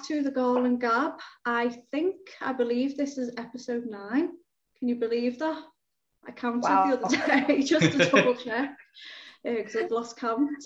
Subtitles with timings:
[0.00, 1.12] back to the Garland Gab.
[1.44, 4.30] I think, I believe this is episode nine.
[4.78, 5.62] Can you believe that?
[6.26, 6.86] I counted wow.
[6.86, 8.76] the other day just to double check
[9.44, 10.64] because uh, I've lost count.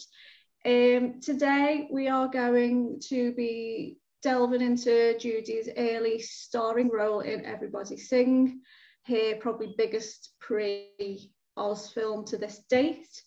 [0.65, 7.97] Um, today we are going to be delving into Judy's early starring role in Everybody
[7.97, 8.61] Sing,
[9.07, 13.23] her probably biggest pre-Oz film to this date.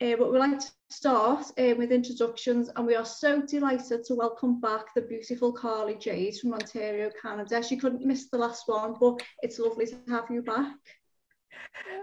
[0.00, 4.14] Uh, but we'd like to start uh, with introductions and we are so delighted to
[4.14, 7.62] welcome back the beautiful Carly Jade from Ontario, Canada.
[7.62, 10.76] She couldn't miss the last one, but it's lovely to have you back.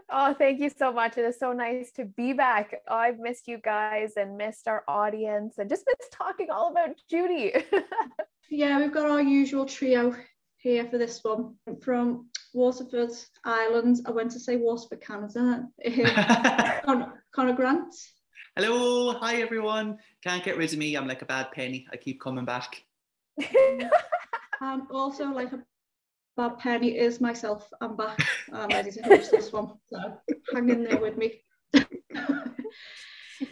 [0.10, 1.18] Oh, thank you so much.
[1.18, 2.76] It is so nice to be back.
[2.88, 6.96] Oh, I've missed you guys and missed our audience and just missed talking all about
[7.10, 7.54] Judy.
[8.50, 10.16] yeah, we've got our usual trio
[10.58, 13.12] here for this one from Waterford
[13.44, 13.98] Ireland.
[14.06, 15.64] I went to say Waterford, Canada.
[16.86, 17.94] Con- Connor Grant.
[18.58, 19.98] Hello, hi everyone.
[20.24, 20.96] Can't get rid of me.
[20.96, 21.86] I'm like a bad penny.
[21.92, 22.86] I keep coming back.
[23.38, 23.90] and
[24.92, 25.62] also like a
[26.38, 27.70] bad penny is myself.
[27.82, 28.18] I'm back.
[28.54, 29.74] I'm ready to host this one.
[29.88, 30.22] So
[30.54, 31.42] hang in there with me.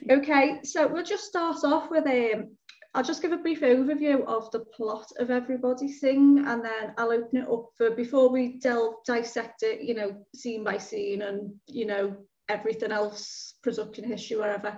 [0.09, 2.56] okay, so we'll just start off with um,
[2.94, 7.12] I'll just give a brief overview of the plot of Everybody Sing and then I'll
[7.12, 11.53] open it up for before we delve dissect it, you know, scene by scene and,
[11.68, 12.16] you know,
[12.50, 14.78] everything else, production history, wherever.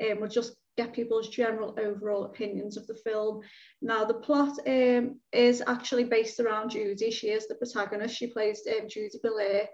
[0.00, 3.40] Um, we'll just get people's general overall opinions of the film.
[3.82, 7.10] Now, the plot um, is actually based around Judy.
[7.10, 8.16] She is the protagonist.
[8.16, 9.68] She plays um, Judy Belair,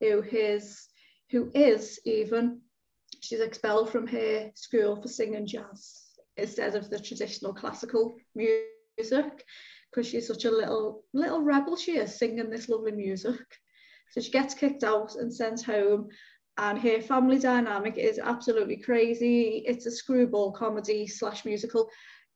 [0.00, 0.88] who is,
[1.30, 2.60] who is even,
[3.20, 6.02] she's expelled from her school for singing jazz
[6.36, 9.44] instead of the traditional classical music
[9.90, 13.40] because she's such a little little rebel she is singing this lovely music
[14.10, 16.08] so she gets kicked out and sent home
[16.58, 21.88] and her family dynamic is absolutely crazy it's a screwball comedy slash musical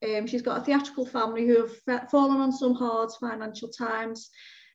[0.04, 4.30] um, she's got a theatrical family who have fallen on some hard financial times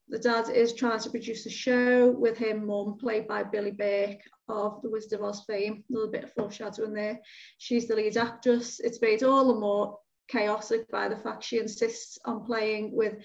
[0.10, 4.20] the dad is trying to produce a show with him mum played by Billie Burke
[4.50, 5.84] of the Wizard of Oz fame.
[5.90, 7.20] A little bit of foreshadowing there.
[7.58, 8.80] She's the lead actress.
[8.80, 13.16] It's made all the more chaotic by the fact she insists on playing with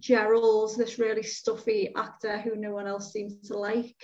[0.00, 3.96] Gerald's, this really stuffy actor who no one else seems to like.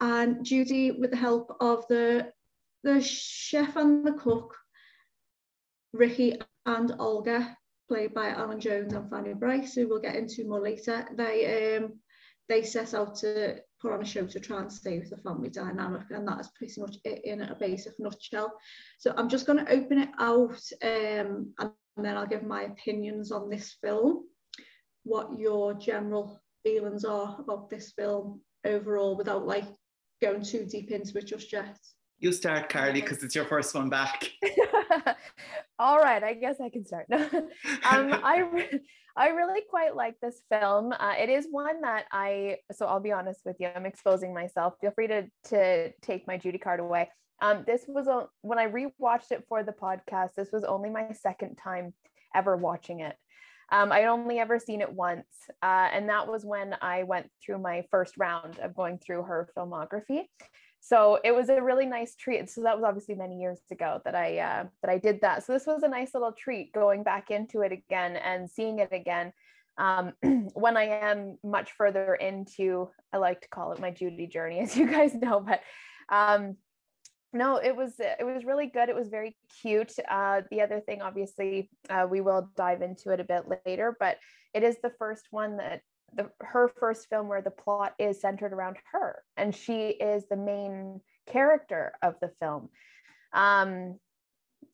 [0.00, 2.32] And Judy, with the help of the,
[2.82, 4.56] the chef and the cook,
[5.92, 7.56] Ricky and Olga,
[7.88, 11.94] played by Allan Jones and Fanny Brice, who we'll get into more later, they um,
[12.50, 16.02] they set out to put on a show to try and save the family dynamic
[16.10, 18.52] and that is pretty much it in a basic nutshell.
[18.98, 23.30] So i'm just going to open it out um, and then i'll give my opinions
[23.32, 24.24] on this film
[25.04, 29.64] what your general feelings are about this film overall without like
[30.20, 31.78] going too deep into it just yet
[32.18, 34.30] you start carly because it's your first one back
[35.78, 37.24] all right i guess i can start um,
[37.82, 38.78] i
[39.16, 40.92] I really quite like this film.
[40.92, 44.74] Uh, it is one that I, so I'll be honest with you, I'm exposing myself.
[44.80, 47.10] Feel free to, to take my Judy card away.
[47.42, 51.12] Um, this was a, when I rewatched it for the podcast, this was only my
[51.12, 51.92] second time
[52.34, 53.16] ever watching it.
[53.72, 55.26] Um, I'd only ever seen it once.
[55.62, 59.48] Uh, and that was when I went through my first round of going through her
[59.56, 60.24] filmography.
[60.80, 62.48] So it was a really nice treat.
[62.50, 65.44] So that was obviously many years ago that i uh, that i did that.
[65.44, 68.92] So this was a nice little treat going back into it again and seeing it
[68.92, 69.32] again.
[69.78, 70.12] Um,
[70.54, 74.76] when i am much further into i like to call it my judy journey as
[74.76, 75.60] you guys know but
[76.10, 76.56] um,
[77.32, 78.88] no it was it was really good.
[78.88, 79.92] It was very cute.
[80.08, 84.16] Uh, the other thing obviously uh, we will dive into it a bit later but
[84.54, 85.82] it is the first one that
[86.14, 90.36] the her first film where the plot is centered around her and she is the
[90.36, 92.68] main character of the film.
[93.32, 93.98] Um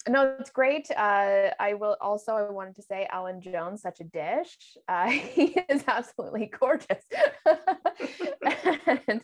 [0.08, 0.90] no it's great.
[0.90, 4.56] Uh i will also i wanted to say allan jones such a dish.
[4.88, 7.04] Uh, he is absolutely gorgeous.
[9.08, 9.20] And,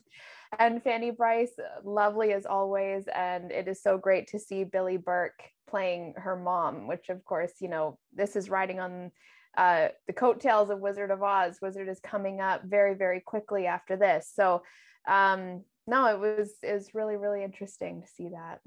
[0.58, 1.54] and fanny Brice,
[1.84, 6.87] lovely as always and it is so great to see Billie burke playing her mom
[6.87, 9.10] which of course you know this is riding on
[9.56, 11.58] uh, the coattails of Wizard of Oz.
[11.60, 14.31] Wizard is coming up very, very quickly after this.
[14.34, 14.62] So,
[15.06, 18.60] um, no, it was is really, really interesting to see that.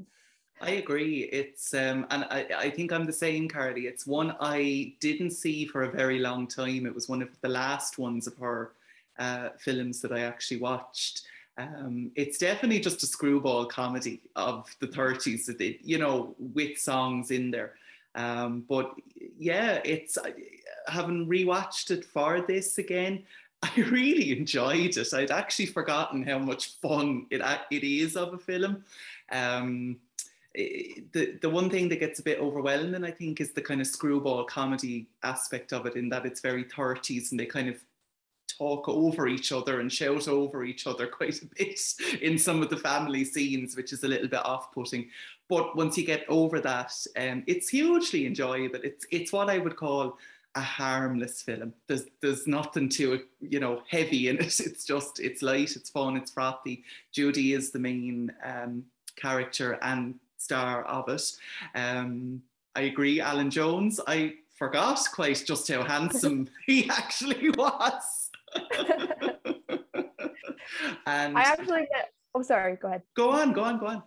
[0.61, 1.29] I agree.
[1.31, 3.87] It's um, and I, I think I'm the same, Carly.
[3.87, 6.85] It's one I didn't see for a very long time.
[6.85, 8.73] It was one of the last ones of her
[9.17, 11.23] uh, films that I actually watched.
[11.57, 17.51] Um, it's definitely just a screwball comedy of the 30s, you know, with songs in
[17.51, 17.73] there.
[18.13, 18.93] Um, but
[19.37, 20.17] yeah, it's
[20.87, 23.23] having rewatched it for this again,
[23.63, 25.13] I really enjoyed it.
[25.13, 27.41] I'd actually forgotten how much fun it,
[27.71, 28.83] it is of a film.
[29.31, 29.97] Um,
[30.53, 33.87] the the one thing that gets a bit overwhelming, I think, is the kind of
[33.87, 37.77] screwball comedy aspect of it, in that it's very 30s and they kind of
[38.57, 41.79] talk over each other and shout over each other quite a bit
[42.21, 45.09] in some of the family scenes, which is a little bit off-putting.
[45.47, 48.79] But once you get over that, um, it's hugely enjoyable.
[48.83, 50.17] It's it's what I would call
[50.55, 51.73] a harmless film.
[51.87, 54.59] There's there's nothing too you know heavy in it.
[54.65, 56.83] It's just it's light, it's fun, it's frothy.
[57.11, 58.85] Judy is the main um,
[59.15, 61.31] character and star of it.
[61.75, 62.41] Um,
[62.75, 63.99] I agree, Allan Jones.
[64.07, 68.24] I forgot quite just how handsome he actually was.
[71.05, 71.87] and I actually,
[72.33, 73.03] oh, sorry, go ahead.
[73.15, 74.03] Go on, go on, go on.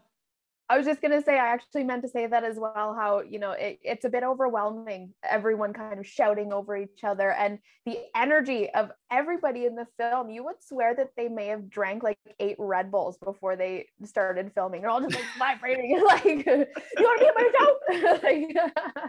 [0.70, 2.94] I was just going to say, I actually meant to say that as well.
[2.94, 7.32] How, you know, it, it's a bit overwhelming, everyone kind of shouting over each other,
[7.32, 10.28] and the energy of everybody in the film.
[10.28, 14.52] You would swear that they may have drank like eight Red Bulls before they started
[14.54, 14.82] filming.
[14.82, 17.48] They're all just like vibrating, like, you want to be on my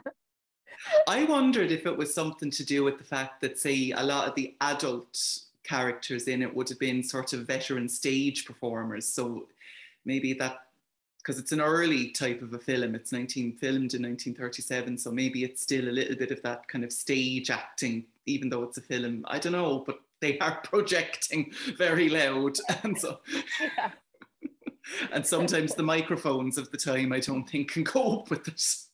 [0.02, 0.12] show?
[1.08, 4.28] I wondered if it was something to do with the fact that, say, a lot
[4.28, 9.08] of the adult characters in it would have been sort of veteran stage performers.
[9.08, 9.48] So
[10.06, 10.62] maybe that
[11.20, 12.96] because it's an early type of a film.
[12.96, 16.84] It's 19 filmed in 1937, so maybe it's still a little bit of that kind
[16.84, 19.26] of stage acting, even though it's a film.
[19.28, 23.20] I don't know, but they are projecting very loud, and so.
[23.78, 23.92] Yeah.
[25.12, 28.89] and sometimes the microphones of the time I don't think can cope with this.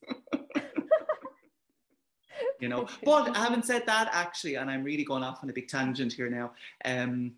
[2.59, 5.67] You know, but having said that, actually, and I'm really going off on a big
[5.67, 6.51] tangent here now.
[6.83, 7.33] Um,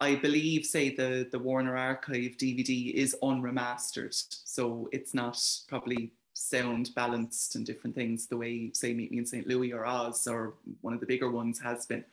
[0.00, 4.12] I believe, say, the, the Warner Archive DVD is unremastered.
[4.44, 9.26] So it's not probably sound balanced and different things the way, say, Meet Me in
[9.26, 9.46] St.
[9.46, 12.04] Louis or Oz or one of the bigger ones has been.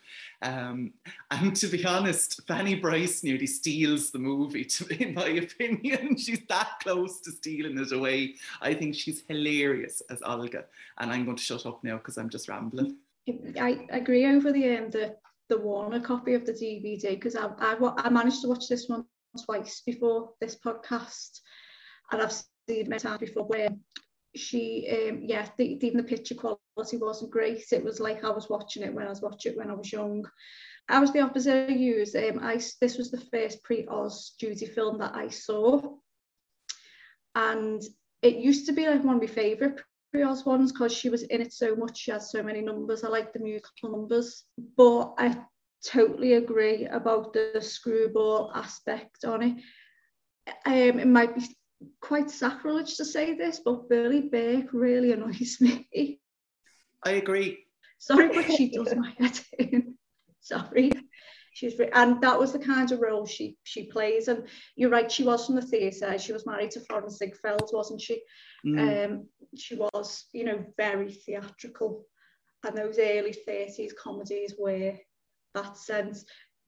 [0.41, 0.93] Um,
[1.31, 6.17] and to be honest, Fanny Brice nearly steals the movie, to, in my opinion.
[6.17, 8.35] she's that close to stealing it away.
[8.61, 10.65] I think she's hilarious as Olga.
[10.99, 12.97] And I'm going to shut up now because I'm just rambling.
[13.59, 15.15] I agree over the um, the
[15.49, 19.05] the Warner copy of the DVD because I, I, I managed to watch this one
[19.45, 21.41] twice before this podcast,
[22.11, 23.69] and I've seen it many times before where
[24.35, 28.49] she um yeah the, even the picture quality wasn't great it was like I was
[28.49, 30.25] watching it when I was watching it when I was young
[30.87, 34.99] I was the opposite of you um I this was the first pre-Oz Judy film
[34.99, 35.81] that I saw
[37.35, 37.81] and
[38.21, 39.81] it used to be like one of my favorite
[40.11, 41.99] pre-oz ones because she was in it so much.
[41.99, 43.03] She has so many numbers.
[43.03, 44.43] I like the musical numbers,
[44.77, 45.37] but I
[45.85, 49.55] totally agree about the screwball aspect on it.
[50.65, 51.41] Um, it might be
[52.01, 56.19] quite sacrilege to say this, but Billie Burke really annoys me.
[57.03, 57.65] I agree.
[57.99, 59.95] Sorry, but she does my head in.
[60.41, 60.91] Sorry
[61.59, 65.23] she's and that was the kind of role she she plays and you're right she
[65.23, 68.21] was from the theatre she was married to Florenz Ziegfeld wasn't she
[68.65, 69.05] mm.
[69.05, 72.05] um she was you know very theatrical
[72.65, 74.93] and those early 30s comedies were
[75.53, 76.25] that sense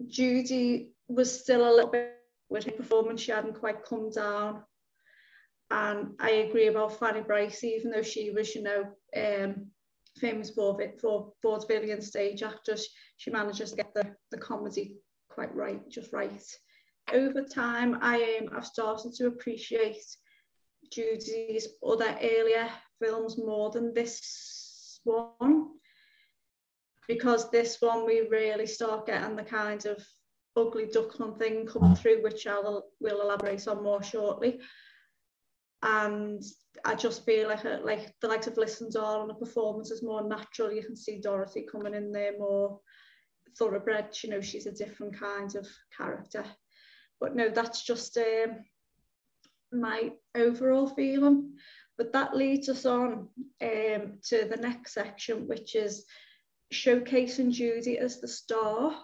[0.08, 2.15] Judy was still a little bit
[2.50, 4.63] with her performance she hadn't quite come down
[5.72, 8.86] and I agree about Fanny Brice even though she was you know
[9.16, 9.68] um
[10.18, 12.88] famous for for vaudevillian stage actress.
[13.18, 14.98] She manages to get the, the comedy
[15.30, 16.44] quite right, just right.
[17.13, 20.04] Over time, I um, I've started to appreciate
[20.92, 25.68] Judy's other earlier films more than this one
[27.08, 30.04] because this one we really start getting the kind of
[30.56, 34.60] ugly duckling thing come through, which I will we'll elaborate on more shortly
[35.84, 36.44] and
[36.86, 40.04] I just feel like a, like the likes of Listens All and the performance is
[40.04, 40.72] more natural.
[40.72, 42.80] You can see Dorothy coming in there more
[43.58, 44.16] thoroughbred.
[44.24, 46.46] You know, she's a different kind of character.
[47.20, 48.64] But no, that's just um,
[49.72, 51.54] my overall feeling.
[51.98, 53.28] But that leads us on
[53.62, 56.06] um, to the next section, which is
[56.74, 58.96] showcasing Judy as the star.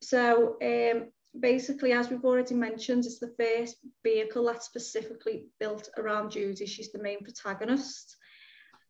[0.00, 6.30] So um, basically, as we've already mentioned, it's the first vehicle that's specifically built around
[6.30, 6.66] Judy.
[6.66, 8.16] She's the main protagonist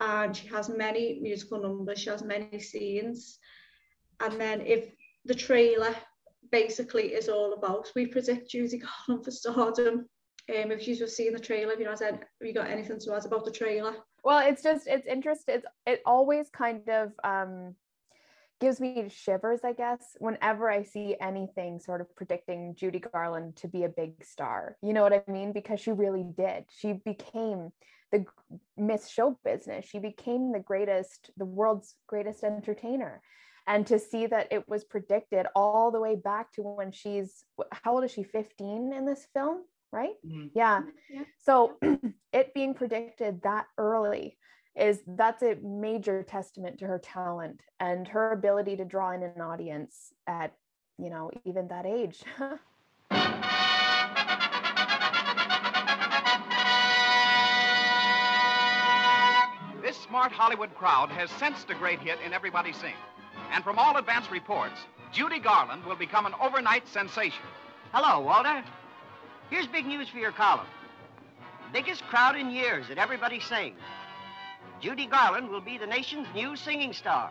[0.01, 3.39] and she has many musical numbers, she has many scenes.
[4.21, 4.93] And then if
[5.25, 5.95] the trailer
[6.53, 10.09] basically is all about, we predict Judy Garland for stardom.
[10.55, 13.25] Um, if you've seen the trailer, have you, not have you got anything to add
[13.25, 13.95] about the trailer?
[14.25, 15.57] Well, it's just, it's interesting.
[15.57, 17.75] It's, it always kind of, um,
[18.61, 23.69] gives me shivers, I guess, whenever I see anything sort of predicting Judy Garland to
[23.69, 24.77] be a big star.
[24.83, 25.53] You know what I mean?
[25.53, 26.65] Because she really did.
[26.71, 27.71] She became
[28.13, 28.25] the
[28.77, 29.87] Miss Show business.
[29.87, 33.23] She became the greatest, the world's greatest entertainer.
[33.67, 37.95] And to see that it was predicted all the way back to when she's, how
[37.95, 38.23] old is she?
[38.23, 39.63] 15 in this film?
[39.95, 40.15] right?
[40.27, 40.51] Mhm.
[40.55, 40.83] Yeah.
[41.09, 41.23] Yeah.
[41.39, 41.77] So
[42.33, 44.37] it being predicted that early
[44.77, 49.41] is that's a major testament to her talent and her ability to draw in an
[49.41, 50.53] audience at,
[50.99, 52.23] you know, even that age.
[59.83, 62.95] This smart Hollywood crowd has sensed a great hit in Everybody Sing.
[63.53, 64.81] And from all advance reports,
[65.13, 67.45] Judy Garland will become an overnight sensation.
[67.93, 68.65] Hello, Walter.
[69.51, 70.67] Here's big news for your column.
[71.73, 73.75] Biggest crowd in years at Everybody Sing.
[74.81, 77.31] Judy Garland will be the nation's new singing star.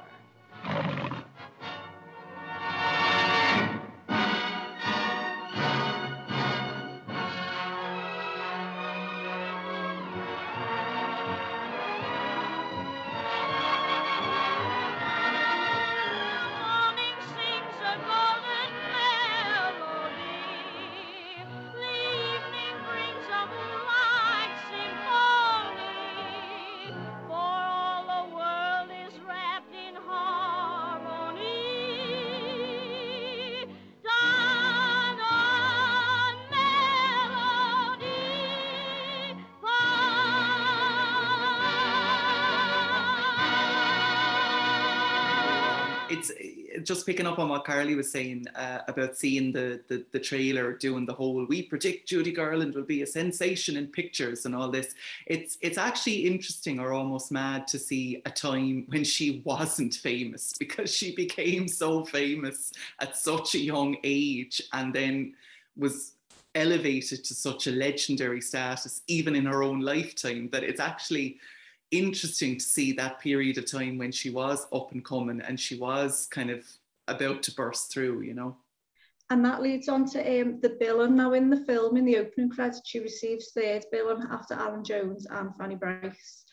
[46.94, 50.74] Just picking up on what Carly was saying uh, about seeing the, the the trailer
[50.74, 54.70] doing the whole we predict Judy Garland will be a sensation in pictures and all
[54.70, 54.94] this.
[55.26, 60.54] It's it's actually interesting or almost mad to see a time when she wasn't famous
[60.60, 62.72] because she became so famous
[63.02, 65.34] at such a young age and then
[65.76, 66.14] was
[66.54, 71.40] elevated to such a legendary status even in her own lifetime that it's actually
[71.90, 75.76] interesting to see that period of time when she was up and coming and she
[75.76, 76.64] was kind of
[77.08, 78.58] about to burst through, you know.
[79.30, 81.16] And that leads on to um, the billing.
[81.16, 85.26] Now, in the film, in the opening credits, she receives third billing after Allan Jones
[85.30, 86.44] and Fanny Brice.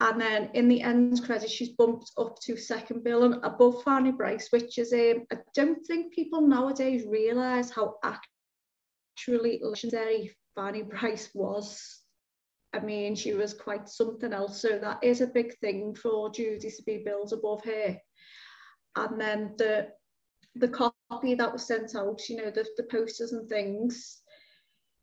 [0.00, 4.48] And then in the end credits, she's bumped up to second billing above Fanny Brice,
[4.50, 12.02] which is, um, I don't think people nowadays realise how actually legendary Fanny Brice was.
[12.72, 14.60] I mean, she was quite something else.
[14.60, 17.96] So that is a big thing for Judy to be billed above her.
[18.96, 19.88] And then the
[20.56, 24.22] the copy that was sent out, you know, the, the posters and things,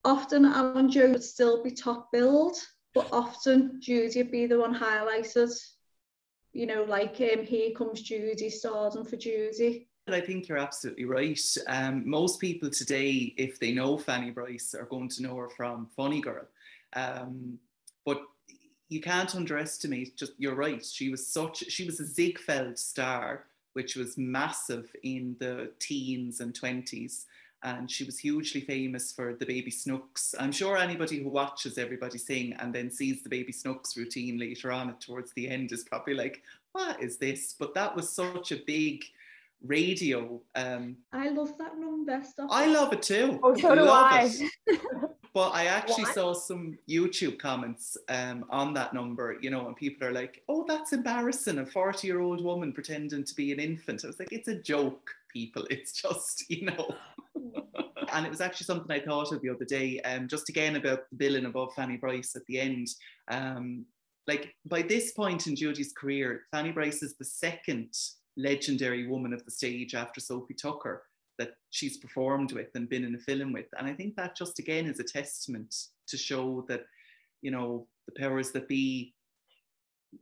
[0.03, 2.57] often Allan Jones would still be top billed,
[2.95, 5.51] but often Judy would be the one highlighted.
[6.53, 9.87] You know, like um, Here Comes Judy, stardom for Judy.
[10.07, 11.39] I think you're absolutely right.
[11.67, 15.87] Um, most people today, if they know Fanny Brice, are going to know her from
[15.95, 16.45] Funny Girl.
[16.93, 17.57] Um,
[18.05, 18.21] but
[18.89, 20.17] you can't underestimate.
[20.17, 20.85] Just you're right.
[20.85, 21.59] She was such.
[21.69, 27.25] She was a Ziegfeld star, which was massive in the teens and twenties,
[27.63, 30.35] and she was hugely famous for the Baby Snooks.
[30.39, 34.71] I'm sure anybody who watches Everybody Sing and then sees the Baby Snooks routine later
[34.71, 36.41] on towards the end is probably like,
[36.73, 39.03] "What is this?" But that was such a big
[39.63, 40.41] radio.
[40.55, 42.21] Um, I love that number.
[42.23, 43.39] Stop I love it too.
[43.41, 44.49] Oh, so do Love I.
[45.33, 46.13] But I actually What?
[46.13, 50.63] saw some YouTube comments um, on that number, you know, and people are like, oh,
[50.67, 51.57] that's embarrassing.
[51.57, 54.03] A 40 year old woman pretending to be an infant.
[54.03, 55.65] I was like, it's a joke, people.
[55.71, 56.95] It's just, you know.
[58.13, 61.09] and it was actually something I thought of the other day, um, just again about
[61.09, 62.89] the billing above Fanny Brice at the end.
[63.27, 63.85] Um,
[64.27, 67.97] like by this point in Judy's career, Fanny Brice is the second
[68.37, 71.03] legendary woman of the stage after Sophie Tucker
[71.39, 73.65] that she's performed with and been in a film with.
[73.77, 75.73] And I think that just again is a testament
[76.07, 76.83] to show that,
[77.41, 79.13] you know, the powers that be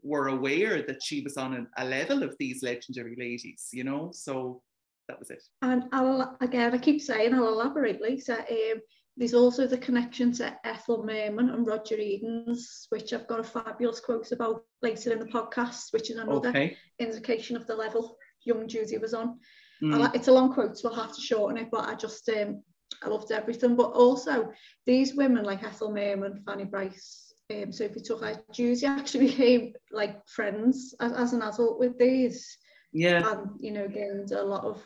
[0.03, 4.11] were aware that she was on a, a level of these legendary ladies, you know.
[4.13, 4.61] So
[5.07, 5.43] that was it.
[5.61, 8.37] And I'll, again, I keep saying I'll elaborate later.
[8.49, 8.81] Um,
[9.17, 13.99] there's also the connection to Ethel Merman and Roger Edens, which I've got a fabulous
[13.99, 16.77] quote about later in the podcast, which is another Okay.
[16.99, 19.39] indication of the level young Judy was on.
[19.83, 20.15] Mm.
[20.15, 22.61] it's a long quote, so I'll have to shorten it, but I just um,
[23.03, 23.75] I loved everything.
[23.75, 24.51] But also
[24.85, 30.93] these women like Ethel Merman, Fanny Brice, um, Sophie Tucker, Judy actually became like friends
[30.99, 32.57] as, as an adult with these,
[32.93, 33.27] Yeah.
[33.31, 34.81] and you know gained a lot of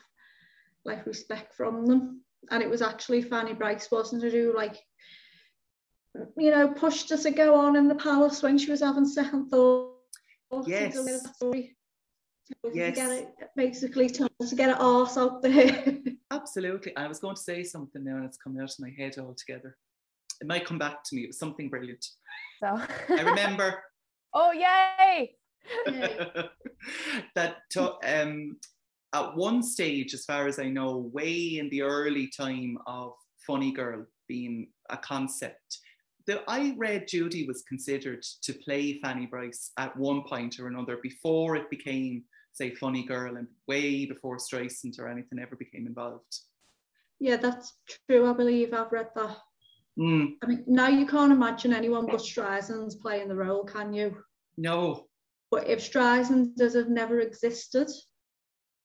[0.85, 2.21] like respect from them.
[2.51, 4.77] And it was actually Fanny Brice wasn't it who like
[6.37, 9.49] you know pushed her to go on in the palace when she was having second
[9.49, 9.91] thoughts.
[10.67, 10.95] Yes.
[12.63, 12.95] Go with that.
[12.95, 13.09] To Yes.
[13.09, 15.97] get it, basically to, to get her arse out there.
[16.31, 16.95] Absolutely.
[16.95, 19.77] I was going to say something now and it's coming out of my head altogether.
[20.41, 21.23] It might come back to me.
[21.23, 22.05] It was something brilliant.
[22.59, 23.75] So I remember
[24.33, 25.35] oh yay!
[27.35, 28.57] that to, um,
[29.13, 33.13] at one stage, as far as I know, way in the early time of
[33.47, 35.79] Funny Girl, being a concept.
[36.27, 40.97] The, I read Judy was considered to play Fanny Brice at one point or another
[41.01, 42.23] before it became,
[42.55, 46.39] say, Funny Girl, and way before Streisand or anything ever became involved.
[47.19, 47.73] Yeah, that's
[48.09, 48.29] true.
[48.29, 49.37] I believe I've read that.
[49.99, 54.17] Mm, I mean, now you can't imagine anyone but Streisand's playing the role, can you?
[54.57, 55.07] no,
[55.51, 57.89] But if Streisand does have never existed,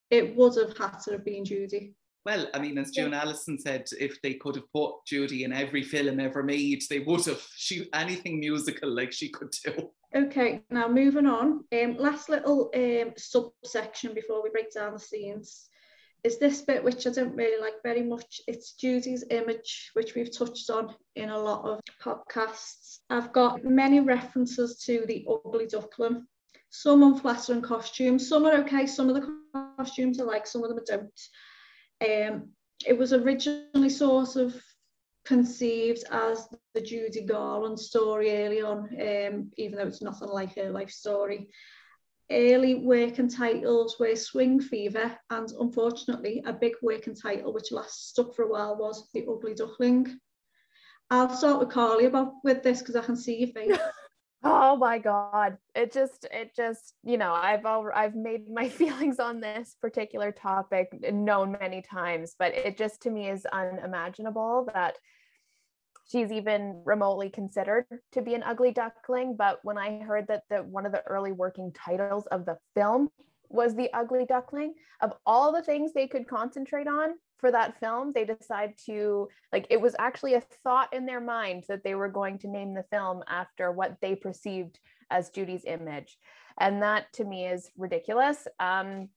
[0.09, 1.95] it would have had to have been Judy.
[2.25, 5.81] Well, I mean, as June Allyson said, if they could have put Judy in every
[5.81, 7.41] film ever made, they would have.
[7.55, 9.89] She anything musical like she could do.
[10.13, 11.63] Okay, now moving on.
[11.71, 15.69] Um, last little um, subsection before we break down the scenes
[16.23, 18.41] is this bit which I don't really like very much.
[18.47, 22.99] It's Judy's image, which we've touched on in a lot of podcasts.
[23.09, 26.25] I've got many references to the ugly duckling.
[26.69, 29.35] Some unflattering costumes, some are okay, some of the
[29.77, 31.21] costumes I like, some of them I don't.
[32.01, 32.49] Um,
[32.85, 34.59] it was originally sort of
[35.23, 40.71] conceived as the Judy Garland story early on, um, even though it's nothing like her
[40.71, 41.49] life story.
[42.31, 48.33] Early working titles were Swing Fever, and unfortunately, a big working title which last stuck
[48.33, 50.19] for a while was The Ugly Duckling.
[51.09, 53.77] I'll start with Carly about with this because I can see your face.
[54.43, 55.57] Oh my god.
[55.75, 60.31] It just it just, you know, I've all, I've made my feelings on this particular
[60.31, 64.95] topic known many times, but it just to me is unimaginable that
[66.11, 70.57] she's even remotely considered to be an ugly duckling, but when I heard that the
[70.57, 73.09] one of the early working titles of the film
[73.51, 78.11] was the ugly duckling, of all the things they could concentrate on for that film,
[78.13, 82.09] they decided to like it was actually a thought in their mind that they were
[82.09, 86.17] going to name the film after what they perceived as Judy's image.
[86.59, 88.47] And that to me is ridiculous.
[88.59, 89.09] Um,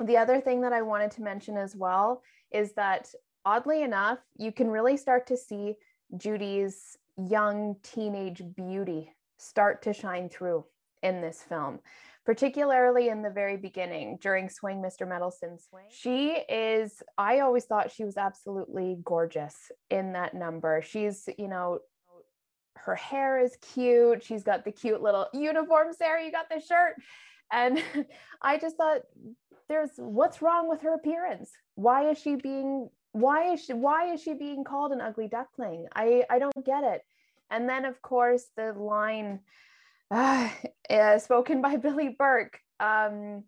[0.00, 3.12] the other thing that I wanted to mention as well is that
[3.44, 5.74] oddly enough, you can really start to see
[6.16, 10.64] Judy's young teenage beauty start to shine through
[11.02, 11.80] in this film,
[12.26, 15.08] particularly in the very beginning during Swing Mr.
[15.08, 15.84] Mendelssohn Swing.
[15.88, 19.54] She is, I always thought she was absolutely gorgeous
[19.88, 20.82] in that number.
[20.84, 21.78] She's, you know,
[22.74, 24.22] her hair is cute.
[24.22, 26.24] She's got the cute little uniform, Sarah.
[26.24, 26.96] You got the shirt.
[27.52, 27.82] And
[28.42, 29.02] I just thought,
[29.68, 31.50] there's what's wrong with her appearance?
[31.76, 35.86] Why is she being why is she why is she being called an ugly duckling
[35.94, 37.00] i i don't get it
[37.50, 39.40] and then of course the line
[40.10, 40.50] uh,
[40.90, 43.44] uh, spoken by billie burke um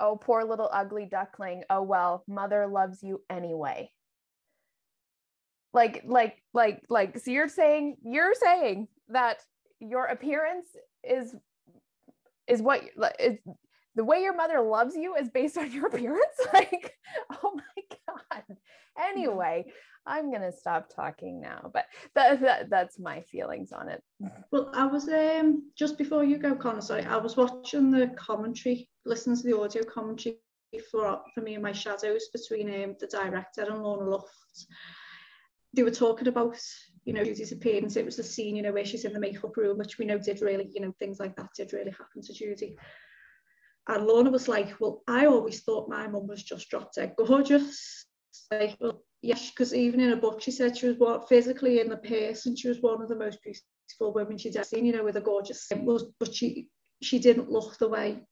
[0.00, 1.62] oh poor little ugly duckling.
[1.70, 3.90] Oh well mother loves you anyway.
[5.72, 9.38] Like like like like so you're saying you're saying that
[9.80, 10.66] your appearance
[11.02, 11.34] is
[12.46, 12.82] is what
[13.18, 13.38] is
[13.94, 16.94] the way your mother loves you is based on your appearance like
[17.42, 18.56] oh my god
[19.10, 19.64] anyway
[20.06, 24.02] i'm gonna stop talking now but that, that that's my feelings on it
[24.50, 26.80] Well, I was um just before you go, Connor.
[26.80, 30.38] Sorry, I was watching the commentary, listening to the audio commentary
[30.90, 34.66] for for me and my shadows between um, the director and Lorna Luft.
[35.74, 36.58] They were talking about
[37.04, 37.96] you know Judy's appearance.
[37.96, 40.18] It was the scene you know where she's in the makeup room, which we know
[40.18, 42.76] did really you know things like that did really happen to Judy.
[43.88, 48.06] And Lorna was like, "Well, I always thought my mum was just drop dead gorgeous."
[48.50, 51.88] Like, well, yes, because even in a book, she said she was what physically in
[51.88, 54.86] the person, she was one of the most beautiful women she'd ever seen.
[54.86, 55.86] You know, with a gorgeous skin,
[56.18, 56.68] but she
[57.02, 58.22] she didn't look the way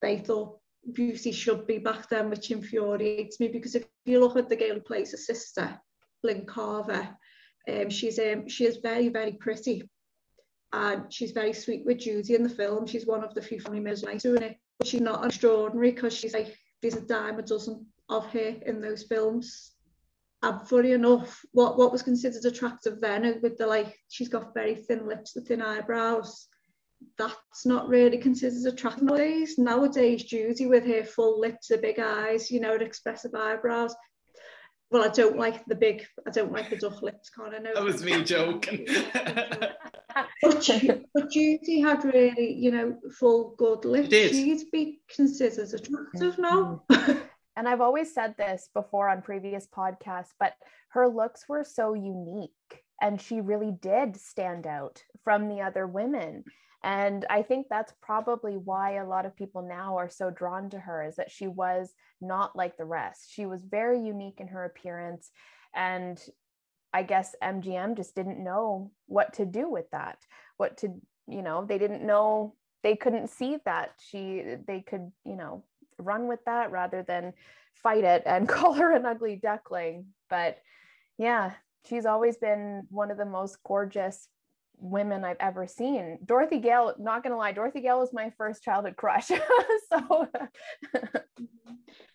[0.00, 0.58] they thought
[0.92, 4.74] beauty should be back then, which infuriates me because if you look at the girl
[4.74, 5.78] who plays her sister,
[6.22, 7.16] Lynne Carver,
[7.68, 9.88] um, she's um, she is very very pretty,
[10.72, 12.86] and she's very sweet with Judy in the film.
[12.86, 16.34] She's one of the few family members nice doing it, she's not extraordinary because she's
[16.34, 19.72] like there's a dime a dozen of her in those films.
[20.42, 24.74] And funny enough, what what was considered attractive then, with the like, she's got very
[24.74, 26.48] thin lips, the thin eyebrows.
[27.16, 29.56] That's not really considered attractive nowadays.
[29.56, 33.94] Nowadays, Judy with her full lips, her big eyes, you know, expressive eyebrows.
[34.92, 37.60] Well, I don't like the big, I don't like the duck lips, Connor.
[37.60, 38.86] No, That was me joking.
[40.42, 44.08] but, Ju- but Judy had really, you know, full good lips.
[44.08, 44.32] did.
[44.32, 46.82] She'd be considered attractive now.
[46.90, 47.18] Mm-hmm.
[47.56, 50.52] and I've always said this before on previous podcasts, but
[50.90, 52.50] her looks were so unique
[53.00, 56.44] and she really did stand out from the other women.
[56.84, 60.80] And I think that's probably why a lot of people now are so drawn to
[60.80, 63.30] her is that she was not like the rest.
[63.32, 65.30] She was very unique in her appearance.
[65.74, 66.20] And
[66.92, 70.18] I guess MGM just didn't know what to do with that.
[70.56, 70.88] What to,
[71.28, 75.64] you know, they didn't know, they couldn't see that she, they could, you know,
[75.98, 77.32] run with that rather than
[77.74, 80.06] fight it and call her an ugly duckling.
[80.28, 80.58] But
[81.16, 81.52] yeah,
[81.86, 84.28] she's always been one of the most gorgeous
[84.82, 86.18] women I've ever seen.
[86.24, 89.28] Dorothy Gale, not gonna lie, Dorothy Gale was my first childhood crush.
[89.92, 90.28] so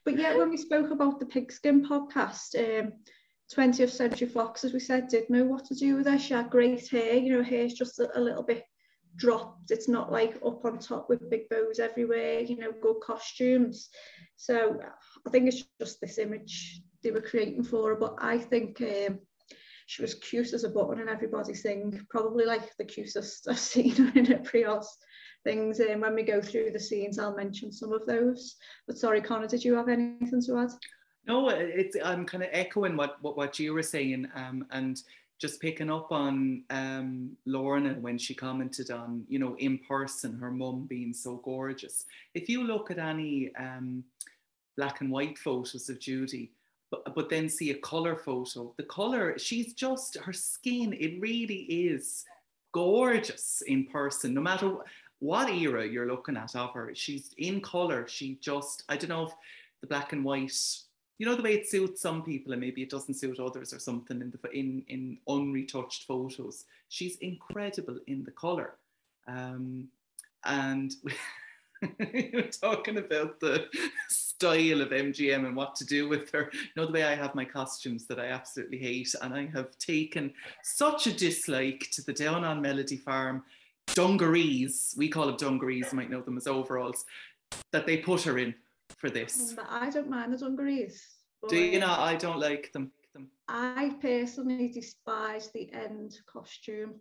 [0.08, 2.94] but yeah, when we spoke about the pigskin podcast, um,
[3.54, 6.20] 20th Century Fox, as we said, did know what to do with her.
[6.20, 8.64] She had great hair, you know, hair's just a, a little bit
[9.18, 9.72] dropped.
[9.72, 13.90] It's not like up on top with big bows everywhere, you know, good costumes.
[14.36, 14.80] So
[15.26, 17.96] I think it's just this image they were creating for her.
[17.96, 19.20] But I think um,
[19.88, 24.12] she was cute as a button in everybody sing, probably like the cutest I've seen
[24.16, 24.98] in a pre-Oz
[25.46, 25.80] things.
[25.80, 28.58] And um, when we go through the scenes, I'll mention some of those.
[28.86, 30.72] But sorry, Connor, did you have anything to add?
[31.26, 35.02] No, it's I'm kind of echoing what, what what you were saying, um, and
[35.40, 40.52] just picking up on um, Lorna when she commented on, you know, in person, her
[40.52, 42.06] mum being so gorgeous.
[42.34, 44.04] If you look at any um,
[44.76, 46.52] black and white photos of Judy,
[46.90, 51.64] but, but then see a color photo, the color, she's just, her skin, it really
[51.64, 52.26] is
[52.72, 54.76] gorgeous in person, no matter
[55.20, 56.92] what era you're looking at of her.
[56.94, 58.08] She's in color.
[58.08, 59.34] She just, I don't know if
[59.82, 60.54] the black and white
[61.18, 63.80] you know the way it suits some people and maybe it doesn't suit others or
[63.80, 68.76] something in the in in unretouched photos she's incredible in the color
[69.28, 69.88] um,
[70.46, 70.94] and
[72.00, 73.68] we are talking about the
[74.40, 76.52] style of MGM and what to do with her.
[76.54, 79.76] You know the way I have my costumes that I absolutely hate, and I have
[79.80, 83.44] taken such a dislike to the down on Melody Farm
[83.96, 84.94] dungarees.
[84.96, 85.88] We call them dungarees.
[85.92, 87.06] You might know them as overalls
[87.72, 88.54] that they put her in
[88.98, 89.54] for this.
[89.54, 91.04] Mm, but I don't mind the dungarees.
[91.50, 91.96] Do you know?
[91.98, 92.92] I don't like them.
[93.48, 96.94] I personally despise the end costume.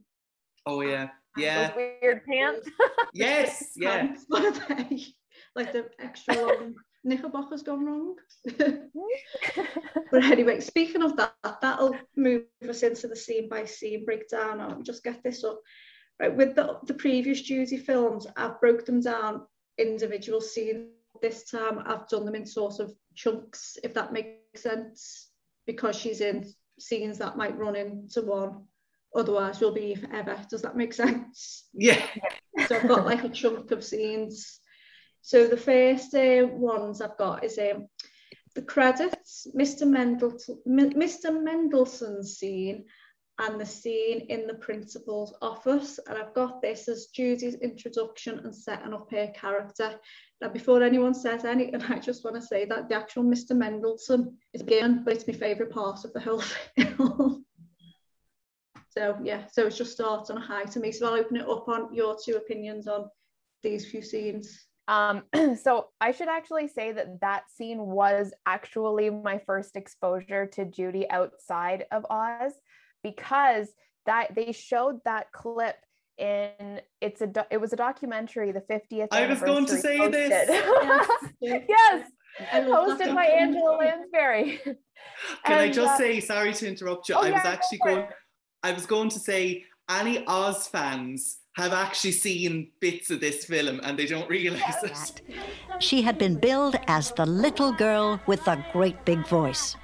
[0.65, 1.69] Oh yeah, yeah.
[1.69, 2.71] Those weird pants.
[3.13, 4.07] yes, yeah.
[4.07, 4.25] Pants,
[5.55, 6.75] like the extra long
[7.07, 8.17] knickerbockers gone wrong.
[10.11, 14.61] but anyway, speaking of that, that'll move us into the scene by scene breakdown.
[14.61, 15.61] I'll just get this up.
[16.21, 19.43] Right, with the, the previous Judy films, I've broke them down
[19.79, 20.89] individual scenes
[21.21, 25.31] this time I've done them in sort of chunks, if that makes sense,
[25.67, 26.47] because she's in
[26.79, 28.65] scenes that might run into one.
[29.15, 30.39] Otherwise, you'll be forever.
[30.51, 31.69] Does that make sense?
[31.73, 32.05] Yeah.
[32.67, 34.61] so I've got like a chunk of scenes.
[35.27, 37.89] So the first uh, ones I've got is um,
[38.55, 39.85] the credits, Mr.
[39.85, 42.25] Mendelssohn, Mr.
[42.25, 42.85] Scene
[43.41, 45.99] and the scene in the principal's office.
[46.07, 49.99] And I've got this as Judy's introduction and setting up her character.
[50.41, 53.51] Now, before anyone says anything, I just want to say that the actual Mr.
[53.51, 56.45] Mendelssohn is again, but it's my favourite part of the whole
[56.79, 57.45] film.
[58.91, 60.93] so yeah, so it just starts on a high to me.
[60.93, 63.11] So I'll open it up on your two opinions on
[63.65, 64.67] these few scenes.
[64.89, 65.23] Um,
[65.63, 71.09] so I should actually say that that scene was actually my first exposure to Judy
[71.11, 72.53] outside of Oz
[73.03, 73.69] because
[74.07, 75.77] that they showed that clip
[76.19, 80.31] in it's a it was a documentary the 50th i was going to say posted.
[80.31, 80.49] this
[81.43, 82.11] yes, yes.
[82.53, 84.59] hosted by angela lansbury.
[84.65, 84.77] Can
[85.45, 87.95] and, i just uh, say sorry to interrupt you oh, i was yeah, actually go
[87.97, 88.09] going
[88.63, 93.81] i was going to say any oz fans have actually seen bits of this film
[93.83, 95.23] and they don't realize it
[95.79, 99.77] she had been billed as the little girl with the great big voice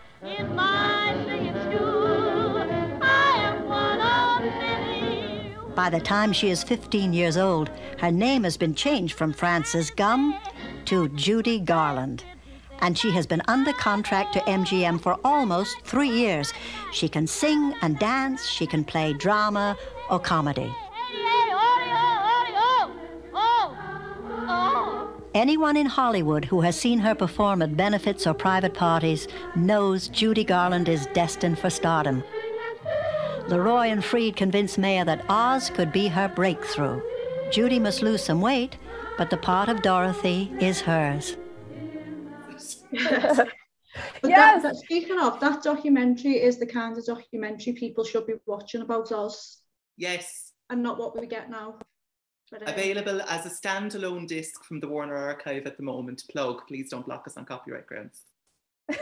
[5.74, 9.90] By the time she is 15 years old, her name has been changed from Frances
[9.90, 10.38] Gumm
[10.84, 12.24] to Judy Garland.
[12.80, 16.52] And she has been under contract to MGM for almost three years.
[16.92, 19.76] She can sing and dance, she can play drama
[20.10, 20.72] or comedy.
[25.34, 30.44] Anyone in Hollywood who has seen her perform at benefits or private parties knows Judy
[30.44, 32.22] Garland is destined for stardom.
[33.48, 37.00] LeRoy and Freed convinced Mayer that Oz could be her breakthrough.
[37.50, 38.76] Judy must lose some weight,
[39.16, 41.36] but the part of Dorothy is hers.
[42.92, 43.40] yes.
[44.22, 44.62] yes.
[44.62, 49.10] That, speaking of, that documentary is the kind of documentary people should be watching about
[49.10, 49.62] Oz.
[49.96, 50.52] Yes.
[50.68, 51.78] And not what we get now.
[52.52, 56.22] But, uh, Available as a standalone disc from the Warner Archive at the moment.
[56.30, 58.20] Plug, please don't block us on copyright grounds.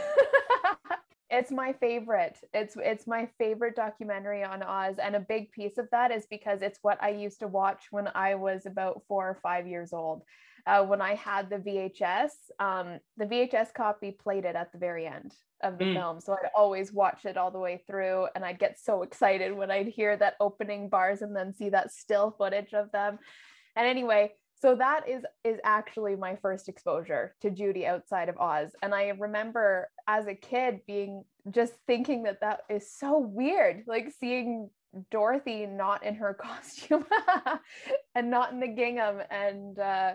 [1.31, 2.39] It's my favorite.
[2.53, 6.61] It's it's my favorite documentary on Oz, and a big piece of that is because
[6.61, 10.23] it's what I used to watch when I was about four or five years old.
[10.67, 15.07] Uh, when I had the VHS, um, the VHS copy played it at the very
[15.07, 15.95] end of the mm.
[15.95, 19.57] film, so I'd always watch it all the way through, and I'd get so excited
[19.57, 23.19] when I'd hear that opening bars and then see that still footage of them.
[23.77, 28.71] And anyway, so that is is actually my first exposure to Judy outside of Oz.
[28.83, 34.13] And I remember as a kid being just thinking that that is so weird like
[34.19, 34.69] seeing
[35.11, 37.07] Dorothy not in her costume
[38.15, 39.23] and not in the gingham.
[39.31, 40.15] And uh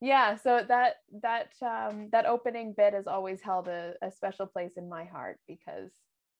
[0.00, 4.72] yeah so that that um that opening bit has always held a, a special place
[4.76, 5.90] in my heart because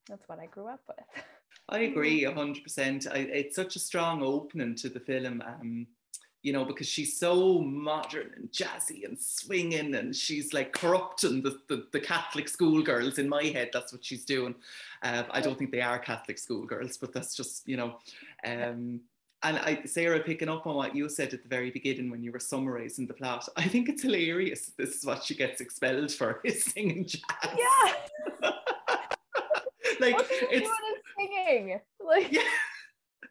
[0.08, 1.24] that's what I grew up with.
[1.68, 5.42] I agree 100% I, it's such a strong opening to the film.
[5.42, 5.88] Um
[6.42, 11.58] you know, because she's so modern and jazzy and swinging and she's like corrupting the,
[11.68, 13.18] the, the Catholic schoolgirls.
[13.18, 14.54] In my head, that's what she's doing.
[15.02, 17.98] Uh, I don't think they are Catholic schoolgirls, but that's just, you know.
[18.44, 19.00] Um,
[19.42, 22.32] and I, Sarah, picking up on what you said at the very beginning when you
[22.32, 24.72] were summarising the plot, I think it's hilarious.
[24.76, 27.22] This is what she gets expelled for: is singing jazz.
[27.44, 28.50] Yeah.
[30.00, 30.16] like
[30.50, 30.70] it's
[31.16, 31.80] singing.
[32.04, 32.42] Like yeah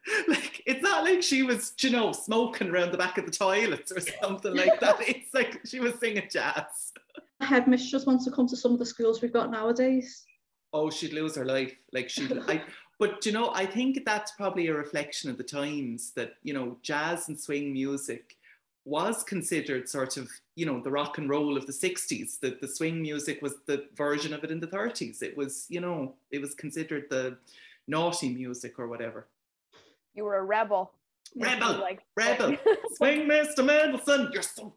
[0.28, 3.92] like it's not like she was, you know, smoking around the back of the toilets
[3.92, 4.96] or something like that.
[5.08, 6.92] It's like she was singing jazz.
[7.40, 10.26] Headmistress wants to come to some of the schools we've got nowadays.
[10.72, 11.74] Oh, she'd lose her life.
[11.92, 12.62] Like she, I.
[12.98, 16.76] But you know, I think that's probably a reflection of the times that you know,
[16.82, 18.36] jazz and swing music
[18.84, 22.40] was considered sort of, you know, the rock and roll of the 60s.
[22.40, 25.22] The, the swing music was the version of it in the 30s.
[25.22, 27.36] It was, you know, it was considered the
[27.86, 29.26] naughty music or whatever.
[30.14, 30.92] You were a rebel.
[31.36, 32.56] Rebel, like rebel,
[32.94, 33.64] swing, Mr.
[33.64, 34.30] Mendelssohn.
[34.32, 34.74] You're so.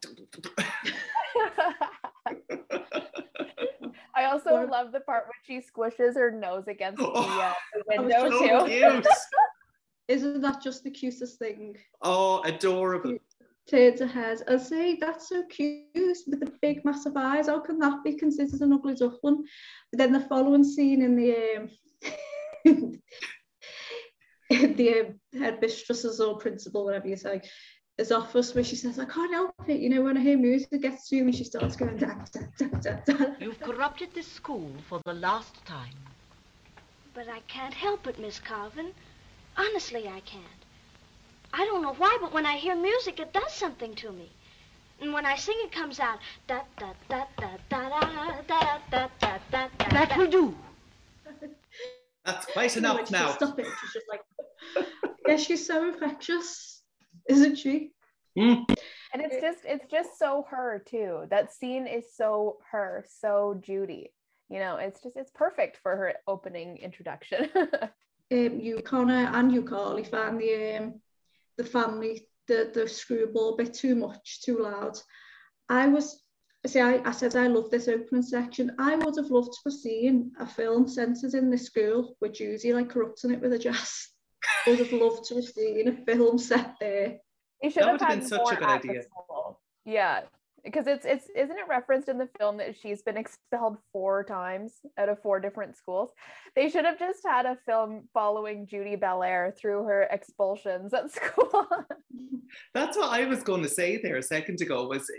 [4.15, 8.29] I also love the part when she squishes her nose against the, uh, the window
[8.29, 9.01] so too.
[10.07, 11.75] Isn't that just the cutest thing?
[12.01, 13.17] Oh, adorable.
[13.67, 14.43] Turns her head.
[14.47, 17.47] I say that's so cute with the big massive eyes.
[17.47, 19.43] How can that be considered an ugly duckling?
[19.91, 21.69] But then the following scene in the
[22.67, 23.01] um,
[24.57, 27.41] the headmistress's or principal, whatever you say,
[27.97, 29.79] his office where she says, I can't help it.
[29.79, 32.41] You know, when I hear music it gets to me, she starts going, da, da,
[32.57, 33.25] da, da, da.
[33.39, 35.93] You've corrupted this school for the last time.
[37.13, 38.91] But I can't help it, Miss Carvin.
[39.55, 40.61] Honestly, I can't.
[41.53, 44.31] I don't know why, but when I hear music, it does something to me.
[44.99, 49.07] And when I sing, it comes out da da da da da da da da
[49.19, 49.67] da da.
[49.91, 50.55] That will do.
[52.25, 53.31] That's quite enough now.
[53.33, 53.65] Stop it.
[53.65, 54.21] She's just like,
[55.27, 56.81] yeah, she's so infectious,
[57.29, 57.91] isn't she?
[58.37, 58.65] Mm.
[59.13, 61.25] And it's just it's just so her too.
[61.29, 64.11] That scene is so her, so Judy.
[64.49, 67.49] You know, it's just it's perfect for her opening introduction.
[67.55, 67.89] um,
[68.31, 71.01] you Connor and you Carly found the um,
[71.57, 74.97] the family the the screwball bit too much, too loud.
[75.69, 76.23] I was
[76.65, 78.75] see, I, I said I love this opening section.
[78.79, 82.73] I would have loved to have seen a film centered in this school with Judy
[82.73, 84.09] like corrupting it with a jazz.
[84.67, 87.17] Would have loved to have seen a film set there.
[87.61, 89.03] It should That have would have been such a good idea.
[89.03, 89.59] school.
[89.85, 90.21] Yeah,
[90.63, 94.73] because it's it's isn't it referenced in the film that she's been expelled four times
[94.97, 96.09] out of four different schools?
[96.55, 101.67] They should have just had a film following Judy Belair through her expulsions at school.
[102.73, 104.87] That's what I was going to say there a second ago.
[104.87, 105.09] Was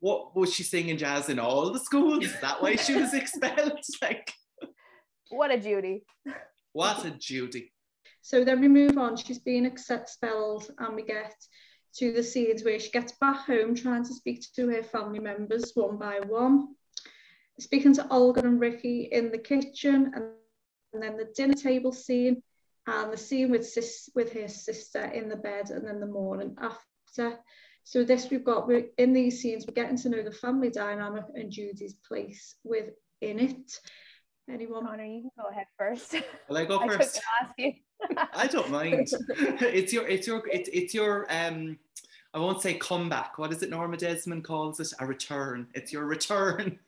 [0.00, 2.24] what was she singing jazz in all the schools?
[2.24, 3.72] Is that why she was expelled?
[4.02, 4.32] Like,
[5.30, 6.04] what a Judy!
[6.72, 7.72] what a Judy.
[8.22, 9.16] So then we move on.
[9.16, 11.34] She's been expelled, and we get
[11.96, 15.72] to the scenes where she gets back home trying to speak to her family members
[15.74, 16.68] one by one.
[17.58, 20.24] Speaking to Olga and Ricky in the kitchen, and,
[20.92, 22.42] and then the dinner table scene,
[22.86, 26.56] and the scene with sis with her sister in the bed, and then the morning
[26.60, 27.38] after.
[27.84, 31.24] So this we've got we're in these scenes, we're getting to know the family dynamic
[31.34, 33.80] and Judy's place within it.
[34.52, 34.86] Anyone?
[34.86, 36.14] Connor, you can go ahead first.
[36.48, 37.14] Will I go I took first?
[37.14, 37.72] the last few.
[38.34, 39.08] I don't mind.
[39.28, 41.26] it's your, it's your, it's, it's your.
[41.30, 41.78] Um,
[42.32, 43.38] I won't say comeback.
[43.38, 43.70] What is it?
[43.70, 45.66] Norma Desmond calls it a return.
[45.74, 46.78] It's your return.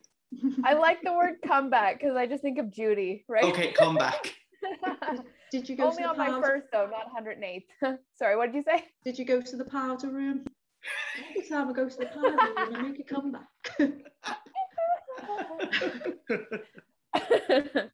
[0.65, 3.45] I like the word comeback because I just think of Judy, right?
[3.45, 4.35] Okay, comeback.
[5.51, 7.99] Did you go Only to the on my powder, first though, not 108th.
[8.15, 8.85] Sorry, what did you say?
[9.05, 10.47] Did you go to the powder room?
[11.31, 13.49] Every time I go to the powder room, I make a comeback.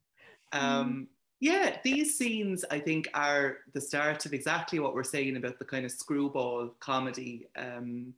[0.51, 1.07] um,
[1.39, 5.65] yeah, these scenes I think are the start of exactly what we're saying about the
[5.65, 8.13] kind of screwball comedy um,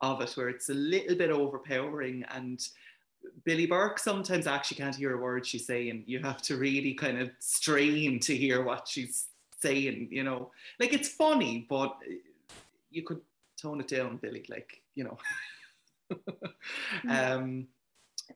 [0.00, 2.68] of it, where it's a little bit overpowering and
[3.44, 6.04] Billie Burke sometimes actually can't hear a word she's saying.
[6.06, 9.26] You have to really kind of strain to hear what she's
[9.60, 10.50] saying, you know.
[10.78, 11.96] Like it's funny, but
[12.90, 13.20] you could
[13.60, 15.18] tone it down, Billie, like, you know.
[17.10, 17.66] um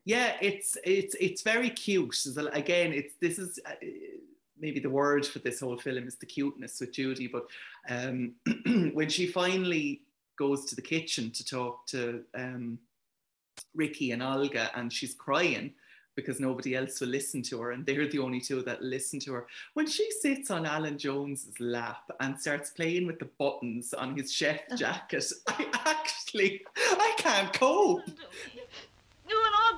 [0.05, 2.17] yeah, it's it's it's very cute.
[2.53, 3.73] Again, it's this is uh,
[4.59, 7.27] maybe the word for this whole film is the cuteness with Judy.
[7.27, 7.47] But
[7.89, 8.33] um,
[8.93, 10.03] when she finally
[10.39, 12.79] goes to the kitchen to talk to um,
[13.75, 15.73] Ricky and Olga, and she's crying
[16.17, 19.33] because nobody else will listen to her, and they're the only two that listen to
[19.33, 19.47] her.
[19.75, 24.33] When she sits on Allan Jones's lap and starts playing with the buttons on his
[24.33, 28.03] chef jacket, I actually I can't cope.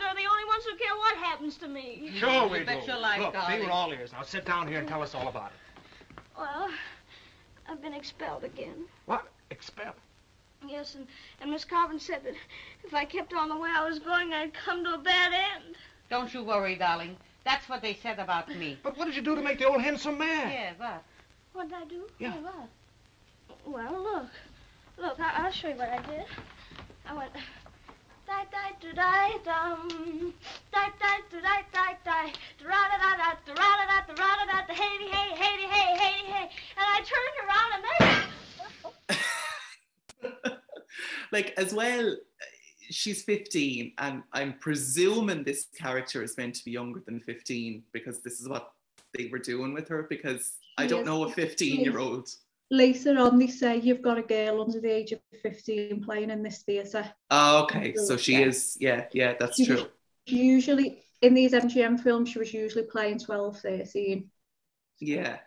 [0.03, 2.11] You and Olga are the only ones who care what happens to me.
[2.19, 2.65] Sure we do.
[2.67, 3.61] bet your life, Look, see, darling.
[3.65, 4.12] we're all ears.
[4.12, 6.19] Now sit down here and tell us all about it.
[6.37, 6.69] Well,
[7.69, 8.85] I've been expelled again.
[9.07, 9.27] What?
[9.51, 9.95] Expelled?
[10.67, 11.07] Yes, and,
[11.41, 12.35] and Miss Carvin said that
[12.85, 15.75] if I kept on the way I was going, I'd come to a bad end.
[16.09, 17.17] Don't you worry, darling.
[17.45, 18.79] That's what they said about me.
[18.83, 20.53] But what did you do to make the old hen so mad?
[20.53, 21.03] Yeah, what?
[21.53, 22.03] What did I do?
[22.19, 22.33] Yeah.
[22.33, 22.69] Hey, what?
[23.67, 24.27] Well, look.
[24.99, 26.25] Look, I- I'll show you what I did.
[27.07, 27.33] I went...
[28.33, 30.33] Die, die, do, die, dum.
[30.73, 32.33] Die, die, do, die, die, die.
[32.59, 35.97] Da, da, da, da, da, da, da, da, da, da, da, hey, hey, hey, hey,
[35.99, 36.51] hey, hey.
[36.79, 37.85] And I turned around and
[40.40, 40.59] there...
[41.33, 42.16] like as well
[42.90, 48.21] she's 15 and i'm presuming this character is meant to be younger than 15 because
[48.21, 48.73] this is what
[49.16, 52.29] they were doing with her because i don't know a 15 year old
[52.72, 56.42] Later on, they say you've got a girl under the age of 15 playing in
[56.42, 57.04] this theatre.
[57.30, 58.46] oh, okay so she Yeah.
[58.48, 59.87] is yeah yeah that's She true
[60.26, 64.30] Usually, in these MGM films, she was usually playing 12, 13.
[65.00, 65.38] yeah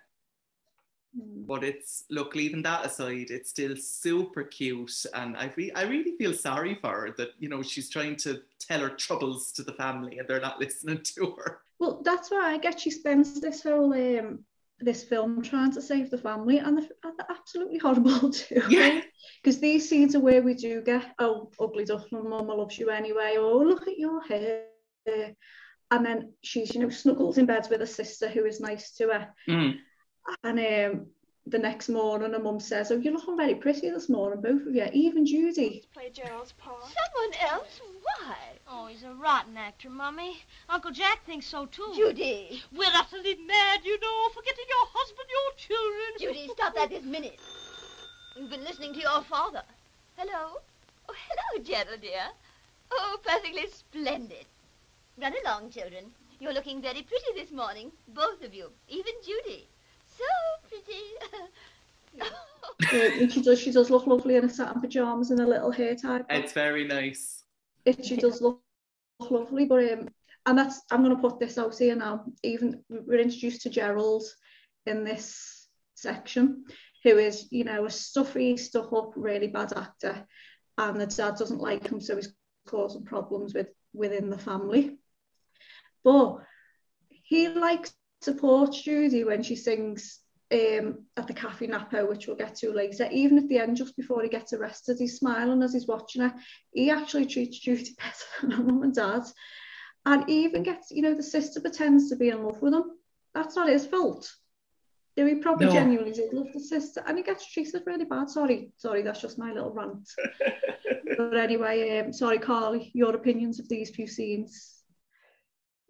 [1.48, 6.18] but it's look leaving that aside it's still super cute and I, re- I really
[6.18, 9.72] feel sorry for her that you know she's trying to tell her troubles to the
[9.74, 13.64] family and they're not listening to her Well, that's why I get she spends this
[13.64, 14.44] whole um,
[14.80, 18.62] this film trying to save the family, and they're, they're absolutely horrible too.
[18.70, 19.02] Yeah.
[19.42, 23.36] Because these scenes are where we do get, oh, ugly duckling, mama loves you anyway.
[23.38, 24.66] Oh, look at your hair.
[25.92, 29.08] And then she's, you know, snuggles in bed with her sister who is nice to
[29.10, 29.28] her.
[29.48, 29.76] Mm.
[30.44, 31.08] And um,
[31.48, 34.74] the next morning, her mum says, oh, you're looking very pretty this morning, both of
[34.74, 35.84] you, even Judy.
[35.94, 36.82] Play Gerald's part.
[36.82, 37.82] Someone else?
[38.02, 38.36] Why?
[38.68, 40.38] Oh, he's a rotten actor, Mummy.
[40.70, 41.94] Uncle Jack thinks so too.
[41.96, 42.64] Judy.
[42.76, 46.08] We're utterly mad, you know, forgetting your husband, your children.
[46.20, 47.40] Judy, stop that this minute.
[48.36, 49.62] We've been listening to your father.
[50.18, 50.58] Hello?
[51.08, 52.28] Oh, hello, Gerald, dear.
[52.92, 54.46] Oh, perfectly splendid.
[55.22, 56.06] Run along, children.
[56.40, 59.68] You're looking very pretty this morning, both of you, even Judy.
[60.18, 60.26] So
[60.70, 61.02] pretty.
[63.20, 65.96] And she does, she does look lovely in her satin pajamas and a little hair
[65.96, 66.22] tie.
[66.30, 67.44] it's very nice
[67.86, 68.62] it she does look
[69.30, 70.10] lovely but um
[70.46, 74.24] and that's I'm going to put this out here now even we're introduced to Gerald
[74.86, 76.66] in this section
[77.04, 80.26] who is you know a stuffy stuck up really bad actor
[80.78, 82.34] and the dad doesn't like him so he's
[82.68, 84.98] causing problems with within the family
[86.04, 86.38] but
[87.10, 87.94] he likes
[88.26, 90.20] supports Judy when she sings
[90.52, 93.08] um, at the Cafe Napa, which we'll get to later.
[93.12, 96.34] Even at the end, just before he gets arrested, he's smiling as he's watching her.
[96.74, 99.24] He actually treats Judy better than her mum and dad.
[100.06, 102.92] And even gets, you know, the sister pretends to be in love with him.
[103.34, 104.32] That's not his fault.
[105.16, 105.74] You know, he probably No.
[105.74, 108.30] genuinely did love the sister, and he gets treated really bad.
[108.30, 110.08] Sorry, sorry, that's just my little rant.
[111.18, 114.75] but anyway, um, sorry, Carly, your opinions of these few scenes.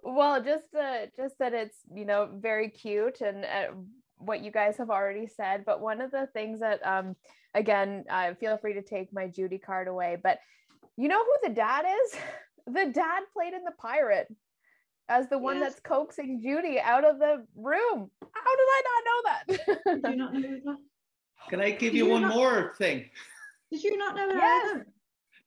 [0.07, 3.73] Well, just uh, just that it's you know very cute and uh,
[4.17, 5.65] what you guys have already said.
[5.65, 7.15] But one of the things that um
[7.55, 10.17] again, uh, feel free to take my Judy card away.
[10.21, 10.37] But
[10.95, 12.17] you know who the dad is?
[12.67, 14.27] The dad played in the Pirate
[15.07, 15.73] as the one Yes.
[15.73, 18.09] that's coaxing Judy out of the room.
[18.33, 20.01] How did I not know that?
[20.01, 20.77] Did you not know that?
[21.47, 23.05] can i give Did you you one not- more thing
[23.71, 24.71] Did you not know that?
[24.75, 24.85] Yes.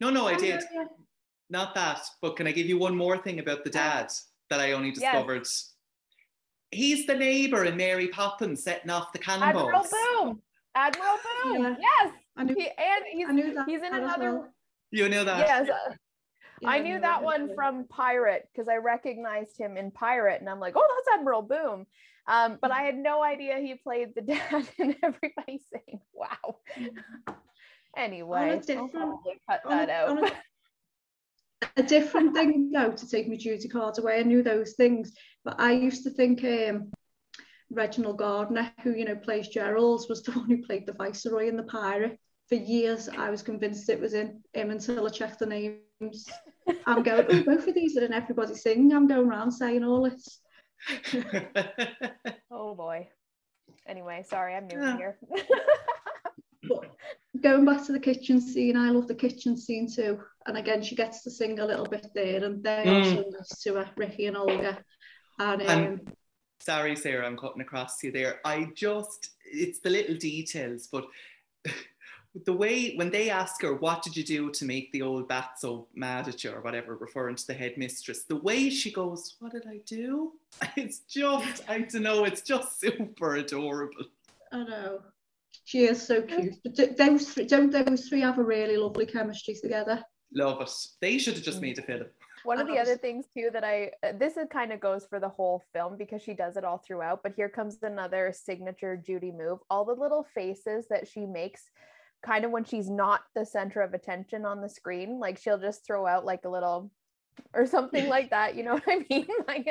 [0.00, 0.84] no no i Oh, did yeah, yeah.
[1.50, 4.12] not that, but can I give you one more thing about the dad
[4.50, 4.98] that I only Yes.
[5.00, 5.46] discovered?
[6.70, 9.92] He's the neighbor in Mary Poppins setting off the cannonballs.
[9.92, 10.24] Admiral.
[10.24, 10.42] Boom.
[10.74, 11.62] Admiral Boom.
[11.62, 11.76] Yeah.
[11.80, 12.12] Yes.
[12.36, 14.54] I knew, He, and he's I knew that he's in as another well.
[14.90, 15.38] You knew that?
[15.46, 15.68] yes.
[15.68, 15.94] uh,
[16.60, 17.54] Yeah, I knew knew that as one well.
[17.54, 21.86] from Pirate because I recognized him in Pirate, and I'm like, oh, that's Admiral Boom.
[22.26, 26.58] Um, but I had no idea he played the dad and Everybody Sing, Wow.
[27.96, 30.08] anyway, I'll different- probably cut on a- that out.
[30.10, 30.32] on a-
[31.76, 34.18] a different thing though to take my Judy cards away.
[34.18, 35.12] I knew those things,
[35.44, 36.90] but I used to think um,
[37.70, 41.56] Reginald Gardiner, who you know plays Gerald's, was the one who played the Viceroy in
[41.56, 42.18] the Pirate.
[42.48, 46.26] For years, I was convinced it was in him until I checked the names.
[46.86, 48.90] I'm going, oh, both of these are in Everybody Sing.
[48.92, 50.40] I'm going around saying all this.
[52.50, 53.08] oh boy.
[53.86, 54.96] Anyway, sorry, I'm new Yeah.
[54.96, 55.18] here.
[57.42, 60.20] Going back to the kitchen scene, I love the kitchen scene too.
[60.46, 63.00] And again, she gets to sing a little bit there, and they Mm.
[63.00, 64.82] are so nice to her, Ricky and Olga.
[65.38, 66.12] And um, And-
[66.60, 68.40] Sorry, Sarah, I'm cutting across you there.
[68.44, 71.06] I just, it's the little details, but
[72.44, 75.50] the way when they ask her, What did you do to make the old bat
[75.58, 79.52] so mad at you, or whatever, referring to the headmistress, the way she goes, What
[79.52, 80.32] did I do?
[80.76, 84.06] It's just, I don't know, it's just super adorable.
[84.50, 85.00] I know.
[85.68, 86.54] She is so cute.
[86.64, 90.02] But those three, don't those three have a really lovely chemistry together?
[90.34, 90.70] Love it.
[91.02, 92.06] They should have just made a film.
[92.44, 95.20] One of the other things too that I uh, this is kind of goes for
[95.20, 97.22] the whole film because she does it all throughout.
[97.22, 99.58] But here comes another signature Judy move.
[99.68, 101.64] All the little faces that she makes,
[102.24, 105.84] kind of when she's not the center of attention on the screen, like she'll just
[105.86, 106.90] throw out like a little
[107.54, 108.54] or something like that.
[108.54, 109.26] You know what I mean?
[109.48, 109.68] Like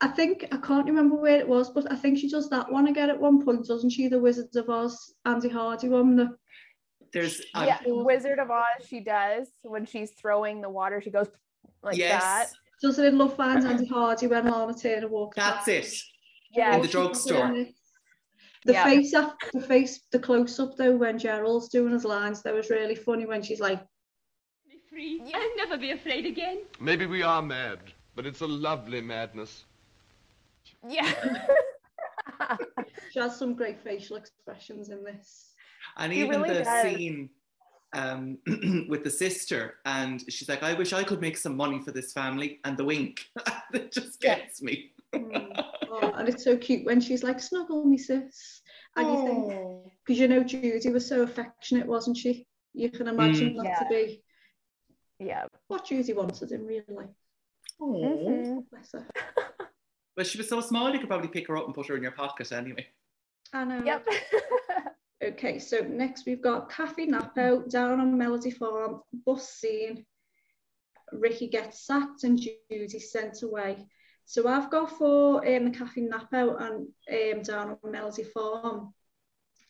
[0.00, 2.88] I think I can't remember where it was, but I think she does that one
[2.88, 4.08] again at one point, doesn't she?
[4.08, 6.16] The Wizards of Oz, Andy Hardy one.
[6.16, 6.36] The
[7.12, 8.86] There's yeah, Wizard of Oz.
[8.88, 11.00] She does when she's throwing the water.
[11.00, 11.28] She goes
[11.82, 12.22] like Yes.
[12.22, 12.50] that.
[12.82, 15.36] does it in Love Finds Andy Hardy when Lana Turner walks.
[15.36, 15.92] That's it.
[16.52, 16.76] Yeah.
[16.76, 17.54] In the drugstore.
[18.66, 18.84] The Yeah.
[18.84, 22.70] face up, the face, the close up though when Gerald's doing his lines, that was
[22.70, 23.80] really funny when she's like,
[24.94, 25.20] Free.
[25.34, 26.58] I'll never be afraid again.
[26.78, 27.80] Maybe we are mad,
[28.14, 29.64] but it's a lovely madness.
[30.88, 31.12] Yeah.
[33.12, 35.50] she has some great facial expressions in this.
[35.96, 36.82] And He even really the does.
[36.96, 37.28] scene
[37.92, 38.38] um,
[38.88, 42.12] with the sister, and she's like, I wish I could make some money for this
[42.12, 43.26] family, and the wink.
[43.72, 44.92] that just gets me.
[45.96, 48.62] Oh, and it's so cute when she's like, snuggle me, sis.
[48.96, 52.48] And you think, because you know Judy was so affectionate, wasn't she?
[52.72, 53.62] You can imagine Mm.
[53.62, 54.23] that to be
[55.18, 55.46] Yeah.
[55.68, 57.08] what Judy wanted in real life.
[57.80, 58.68] Mhm.
[58.70, 59.06] Bless her.
[60.16, 62.02] But she was so small, you could probably pick her up and put her in
[62.02, 62.86] your pocket anyway.
[63.52, 63.82] I know.
[63.84, 64.06] Yep.
[65.22, 70.04] Okay, so next we've got Kathy Napo down on Melody Farm, bus scene.
[71.12, 73.86] Ricky gets sacked and Judy sent away.
[74.26, 78.92] So I've got for um, Kathy Napo and um, down on Melody Farm.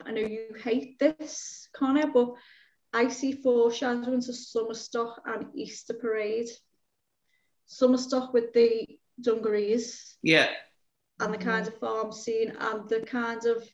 [0.05, 2.33] I know you hate this, Connor, but
[2.95, 6.49] I see foreshadowing to Summer Stock and Easter Parade.
[7.67, 8.87] Summer Stock with the
[9.21, 10.53] dungarees Yeah.
[11.21, 13.69] and the kind of farm scene and the kind of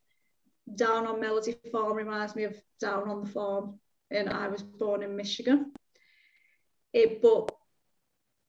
[0.75, 3.79] down on Melody Farm reminds me of down on the farm.
[4.11, 5.73] And I was born in Michigan.
[6.93, 7.55] It, but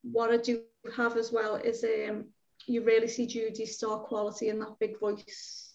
[0.03, 0.63] what I do
[0.95, 2.29] have as well is um,
[2.65, 5.73] you really see Judy's star quality in that big voice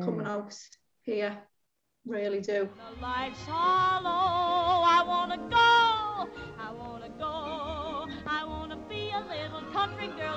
[0.00, 0.54] coming out
[1.02, 1.36] here.
[2.06, 2.68] Really do.
[2.76, 4.10] The lights are low.
[4.86, 6.30] I wanna go.
[6.62, 8.06] I wanna go.
[8.26, 10.35] I wanna be a little country girl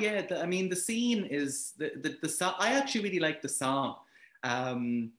[0.00, 2.54] Yeah, the, I mean the scene is the the, the song.
[2.58, 3.96] I actually really like the song.
[4.42, 5.12] Um,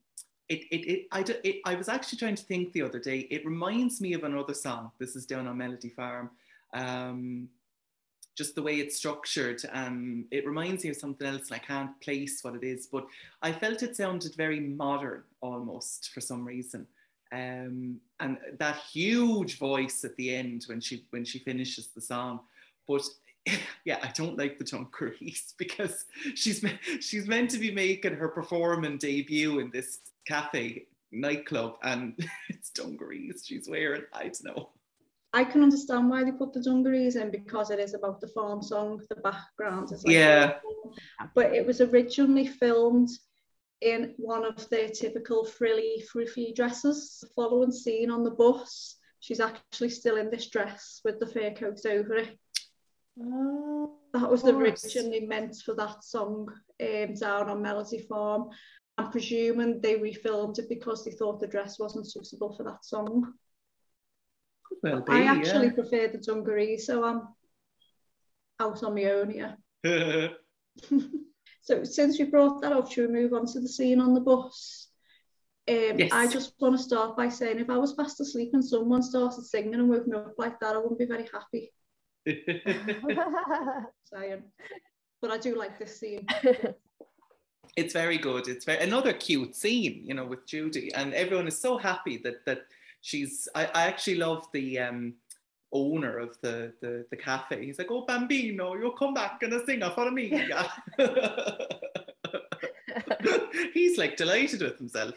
[0.50, 3.20] it, it, it, I, it, I was actually trying to think the other day.
[3.32, 4.92] It reminds me of another song.
[5.00, 6.30] This is down on Melody Farm.
[6.74, 7.48] Um,
[8.36, 9.62] just the way it's structured.
[9.72, 12.88] Um, it reminds me of something else, and I can't place what it is.
[12.88, 13.06] But
[13.42, 16.86] I felt it sounded very modern, almost for some reason.
[17.32, 22.42] Um, and that huge voice at the end when she when she finishes the song.
[22.88, 23.04] But
[23.86, 26.64] yeah, I don't like the dungarees because she's
[27.00, 32.14] she's meant to be making her performing debut in this cafe nightclub, and
[32.50, 34.04] it's dungarees she's wearing.
[34.14, 34.70] I don't know.
[35.34, 38.62] I can understand why they put the dungarees in because it is about the farm
[38.62, 39.02] song.
[39.10, 40.56] The background is like Yeah.
[41.34, 43.10] but it was originally filmed
[43.80, 47.20] in one of their typical frilly, fluffy dresses.
[47.22, 51.52] The following scene on the bus, she's actually still in this dress with the fur
[51.52, 52.38] coat over it.
[53.18, 56.48] That was originally meant for that song
[56.82, 58.50] um, down on Melody Farm.
[58.98, 63.34] I'm presuming they refilmed it because they thought the dress wasn't suitable for that song.
[64.66, 65.14] Could well be.
[65.14, 65.74] I actually yeah.
[65.74, 67.28] prefer the dungarees, so I'm
[68.60, 69.58] out on my own here.
[71.62, 74.20] So since we brought that up, should we move on to the scene on the
[74.20, 74.88] bus?
[75.70, 76.12] Um, Yes.
[76.12, 79.46] I just want to start by saying if I was fast asleep and someone started
[79.46, 81.72] singing and woke me up like that, I wouldn't be very happy.
[84.04, 84.44] Saying,
[85.22, 86.28] but I do like this scene.
[87.76, 88.48] it's very good.
[88.48, 92.46] It's very another cute scene, you know, with Judy, and everyone is so happy that
[92.46, 92.66] that
[93.02, 93.48] she's.
[93.56, 95.14] I, I actually love the um
[95.74, 97.66] owner of the, the, the cafe.
[97.66, 100.28] He's like, oh, Bambino, you'll come back and sing for me.
[103.74, 105.16] He's like delighted with himself.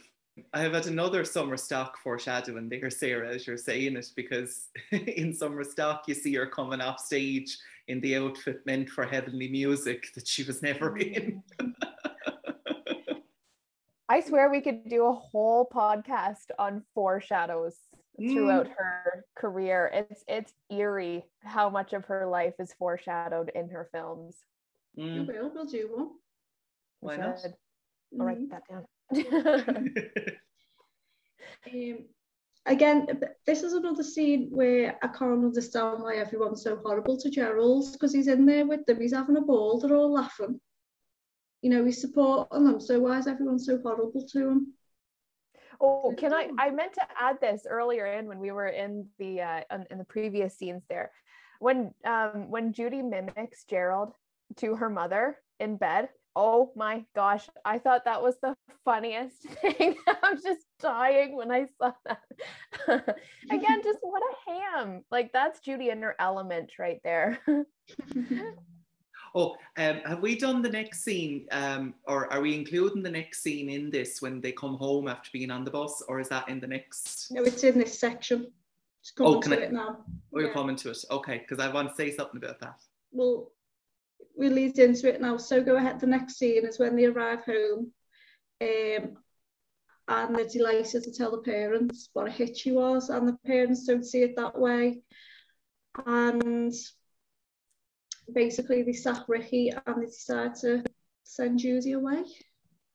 [0.52, 5.32] I have had another summer stock foreshadowing there, Sarah, as you're saying it, because in
[5.32, 7.56] summer stock you see her coming off stage
[7.86, 11.42] in the outfit meant for heavenly music that she was never in.
[14.08, 17.76] I swear we could do a whole podcast on foreshadows
[18.18, 18.74] throughout Mm.
[18.76, 19.90] her career.
[19.92, 24.36] It's it's eerie how much of her life is foreshadowed in her films.
[24.96, 25.26] We Mm.
[25.26, 26.10] will, we'll do one.
[27.00, 27.38] Why We not?
[27.44, 28.50] I'll write Mhm.
[28.50, 28.86] that down.
[29.16, 29.94] Um,
[32.66, 37.92] again, this is another scene where I can't understand why everyone's so horrible to Gerald
[37.92, 40.60] because he's in there with them, he's having a ball, they're all laughing.
[41.62, 44.74] You know, he's supporting them, so why is everyone so horrible to him?
[45.80, 46.50] Oh, can I?
[46.58, 49.98] I meant to add this earlier in when we were in the uh, in, in
[49.98, 51.10] the previous scenes there,
[51.58, 54.14] when um when Judy mimics Gerald
[54.56, 56.08] to her mother in bed.
[56.36, 59.96] Oh my gosh, I thought that was the funniest thing.
[60.06, 62.20] I was just dying when I saw that.
[63.50, 65.04] Again, just what a ham!
[65.10, 67.38] Like that's Judy in her element right there.
[69.36, 73.42] Oh, um, have we done the next scene, um, or are we including the next
[73.42, 76.48] scene in this when they come home after being on the bus, or is that
[76.48, 77.32] in the next?
[77.32, 78.52] No, it's in this section.
[79.02, 80.04] Just Oh, coming can to I- it now.
[80.32, 80.52] Oh, you're Yeah.
[80.52, 80.98] coming to it.
[81.10, 82.80] Okay, because I want to say something about that.
[83.10, 83.50] Well,
[84.36, 85.36] we lead into it now.
[85.36, 86.00] So go ahead.
[86.00, 87.92] The next scene is when they arrive home,
[88.60, 89.16] um,
[90.08, 93.86] and they're delighted to tell the parents what a hit she was, and the parents
[93.86, 95.00] don't see it that way.
[96.06, 96.74] And
[98.32, 100.82] basically, they sack Ricky and they decide to
[101.24, 102.24] send Judy away.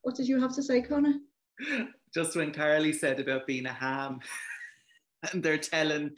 [0.02, 1.14] What did you have to say, Connor?
[2.14, 4.20] Just when Carly said about being a ham,
[5.32, 6.10] and they're telling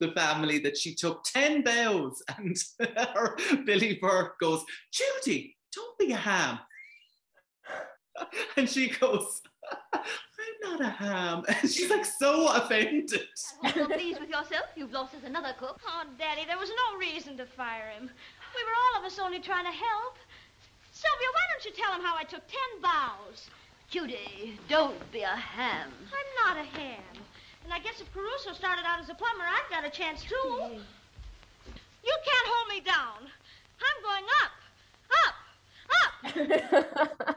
[0.00, 2.56] the family that she took 10 bows, and
[2.96, 6.58] her, Billie Burke goes, Judy, don't be a ham.
[8.56, 9.42] And she goes,
[9.92, 10.00] I'm
[10.62, 11.44] not a ham.
[11.48, 13.22] And she's like so offended.
[13.62, 14.66] Well, pleased with yourself?
[14.76, 15.80] You've lost us another cook.
[15.86, 18.10] Oh, Daddy, there was no reason to fire him.
[18.56, 20.16] We were all of us only trying to help.
[20.90, 23.50] Sylvia, why don't you tell him how I took ten bows?
[23.88, 25.90] Judy, don't be a ham.
[26.12, 27.22] I'm not a ham.
[27.68, 30.80] And I guess if Caruso started out as a plumber, I've got a chance too.
[32.02, 33.28] You can't hold me down.
[33.84, 34.52] I'm going up,
[35.18, 35.36] up,
[35.98, 37.36] up.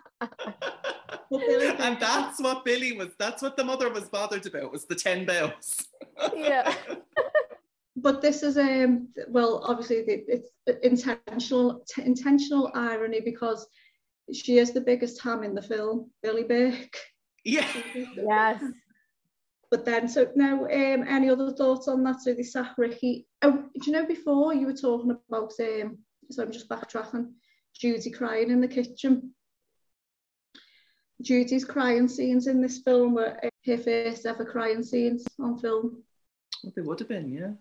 [1.81, 5.25] and that's what Billie was, that's what the mother was bothered about, was the 10
[5.25, 5.85] bells.
[6.33, 6.73] yeah.
[7.97, 10.47] But this is um well obviously it's
[10.81, 13.67] intentional t- intentional irony because
[14.31, 16.97] she is the biggest ham in the film, Billie Burke.
[17.43, 17.67] Yeah.
[18.15, 18.63] Yes.
[19.71, 22.21] But then so now um any other thoughts on that?
[22.21, 23.27] So they sack Ricky.
[23.41, 25.97] Oh, do you know before you were talking about um
[26.29, 27.31] so I'm just backtracking,
[27.75, 29.33] Judy crying in the kitchen.
[31.21, 36.03] Judy's crying scenes in this film were uh, her first ever crying scenes on film.
[36.63, 37.51] Well, they would have been, yeah.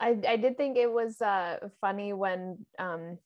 [0.00, 3.18] I, I did think it was uh, funny when um,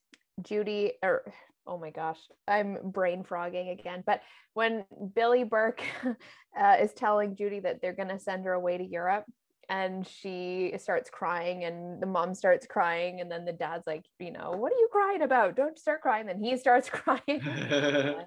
[0.42, 1.32] Judy, or
[1.68, 4.02] oh my gosh, I'm brain frogging again.
[4.04, 4.22] But
[4.54, 5.82] when Billie Burke
[6.60, 9.24] uh, is telling Judy that they're going to send her away to Europe,
[9.68, 14.32] and she starts crying, and the mom starts crying, and then the dad's like, you
[14.32, 15.56] know, what are you crying about?
[15.56, 16.26] Don't start crying.
[16.26, 17.20] Then he starts crying.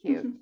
[0.00, 0.34] Cute.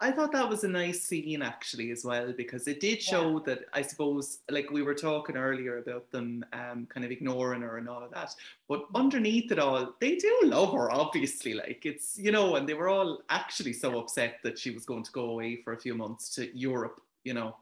[0.00, 3.60] I thought that was a nice scene actually as well because it did show that
[3.72, 7.88] I suppose like we were talking earlier about them um, kind of ignoring her and
[7.88, 8.34] all of that,
[8.68, 11.54] but underneath it all, they do love her obviously.
[11.54, 15.02] Like it's you know, and they were all actually so upset that she was going
[15.02, 17.00] to go away for a few months to Europe.
[17.24, 17.56] You know,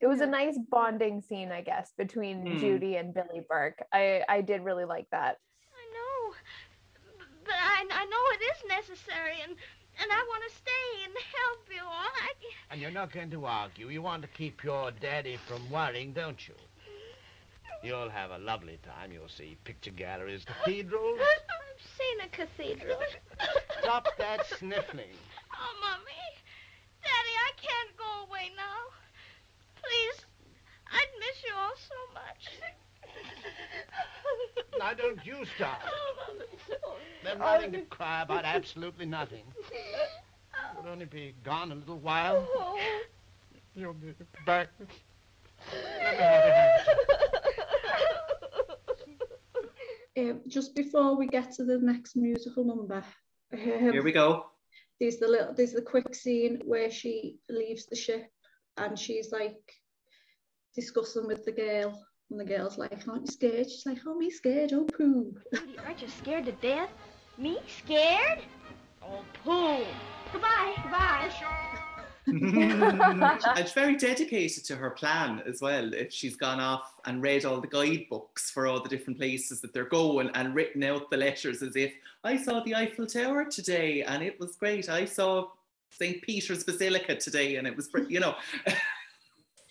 [0.00, 2.58] it was a nice bonding scene, I guess, between Hmm.
[2.58, 3.82] Judy and Billie Burke.
[3.92, 5.38] I I did really like that.
[5.72, 6.34] I know.
[7.44, 9.56] But I, I know it is necessary, and,
[10.00, 11.92] and I want to stay and help you all.
[12.22, 12.32] I,
[12.70, 13.88] And you're not going to argue.
[13.88, 16.54] You want to keep your daddy from worrying, don't you?
[17.82, 19.12] You'll have a lovely time.
[19.12, 21.20] You'll see picture galleries, cathedrals.
[21.20, 22.98] I've seen a cathedral.
[23.80, 25.14] Stop that sniffling.
[25.54, 26.26] Oh, Mommy.
[27.02, 28.90] Daddy, I can't go away now.
[29.76, 30.24] Please,
[30.90, 32.48] I'd miss you all so much.
[34.78, 35.80] Now, don't you start.
[37.24, 39.44] They're running to cry about absolutely nothing.
[40.76, 42.46] We'll only be gone a little while.
[43.74, 44.14] You'll be
[44.44, 44.68] back.
[44.78, 44.88] Let
[46.12, 46.80] me have your hand.
[50.18, 53.04] Um, just before we get to the next musical number,
[53.52, 54.46] um, here we go.
[54.98, 58.30] There's the little, there's the quick scene where she leaves the ship
[58.78, 59.60] and she's like
[60.74, 63.70] discussing with the girl And the girl's like, aren't you scared?
[63.70, 65.34] She's like, oh, me scared, oh, poo.
[65.54, 66.90] Judy, aren't you scared to death?
[67.38, 68.40] Me scared?
[69.02, 69.84] Oh, pooh.
[70.32, 71.30] Goodbye, goodbye.
[72.26, 75.94] and she's very dedicated to her plan as well.
[75.94, 79.72] If she's gone off and read all the guidebooks for all the different places that
[79.72, 81.92] they're going and written out the letters as if
[82.24, 84.88] I saw the Eiffel Tower today and it was great.
[84.88, 85.50] I saw
[85.90, 86.20] St.
[86.22, 88.34] Peter's Basilica today and it was, you know.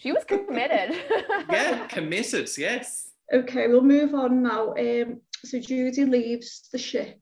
[0.06, 1.02] she was committed.
[1.50, 3.10] yeah, committed, yes.
[3.34, 4.76] Okay, we'll move on now.
[4.76, 7.20] Um, so Judy leaves the ship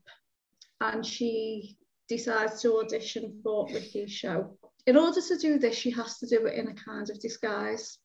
[0.82, 1.78] and she
[2.10, 4.58] decides to audition for Ricky's show.
[4.86, 7.96] In order to do this, she has to do it in a kind of disguise.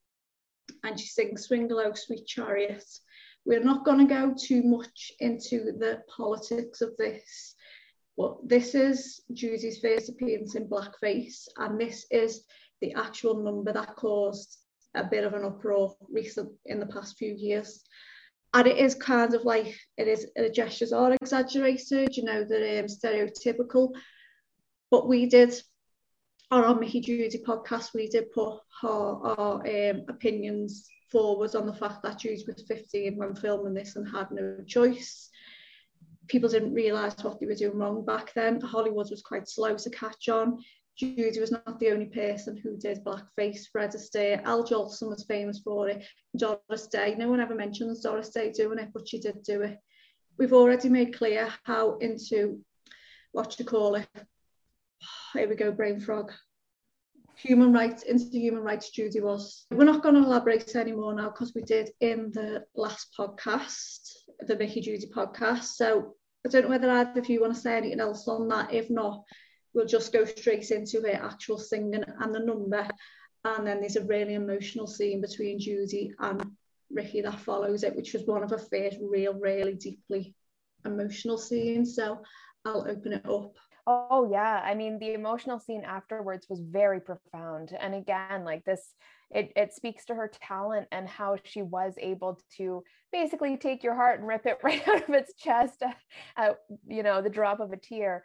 [0.82, 2.84] And she sings Swing Low, Sweet Chariot.
[3.44, 7.54] We're not going to go too much into the politics of this,
[8.16, 12.44] but this is Judy's first appearance in blackface, and this is
[12.80, 14.58] the actual number that caused
[14.94, 17.82] a bit of an uproar recent in the past few years.
[18.52, 22.80] And it is kind of like it is the gestures are exaggerated, you know, they're
[22.80, 23.92] um, stereotypical.
[24.90, 25.54] But we did
[26.50, 31.74] on our Mickey Judy podcast, we did put our, our um, opinions forward on the
[31.74, 35.30] fact that Judy was 15 when filming this and had no choice.
[36.26, 38.60] People didn't realise what they were doing wrong back then.
[38.60, 40.58] Hollywood was quite slow to catch on.
[41.00, 43.66] Judy was not the only person who did blackface.
[43.72, 46.04] Fred Astaire, Al Jolson was famous for it.
[46.36, 49.78] Doris Day, no one ever mentions Doris Day doing it, but she did do it.
[50.36, 52.60] We've already made clear how into
[53.32, 54.08] what you call it.
[55.32, 56.32] Here we go, brain frog.
[57.36, 59.64] Human rights, into human rights Judy was.
[59.70, 64.00] We're not going to elaborate anymore now because we did in the last podcast,
[64.40, 65.64] the Mickey Judy podcast.
[65.64, 66.14] So
[66.46, 68.74] I don't know whether either of you want to say anything else on that.
[68.74, 69.24] If not,
[69.74, 72.86] we'll just go straight into her actual singing and the number.
[73.44, 76.42] And then there's a really emotional scene between Judy and
[76.90, 80.34] Ricky that follows it, which was one of her first real, really deeply
[80.84, 81.94] emotional scenes.
[81.94, 82.22] So
[82.64, 83.54] I'll open it up.
[83.86, 84.62] Oh, yeah.
[84.64, 87.76] I mean, the emotional scene afterwards was very profound.
[87.78, 88.94] And again, like this,
[89.30, 93.94] it, it speaks to her talent and how she was able to basically take your
[93.94, 95.96] heart and rip it right out of its chest at,
[96.36, 98.24] at you know, the drop of a tear.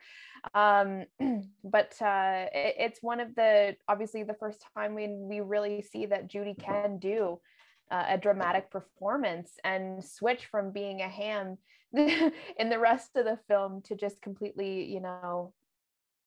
[0.53, 1.05] Um,
[1.63, 6.05] but uh, it, it's one of the, obviously, the first time when we really see
[6.07, 7.39] that Judy can do
[7.91, 11.57] uh, a dramatic performance and switch from being a ham
[11.93, 15.53] in the rest of the film to just completely, you know,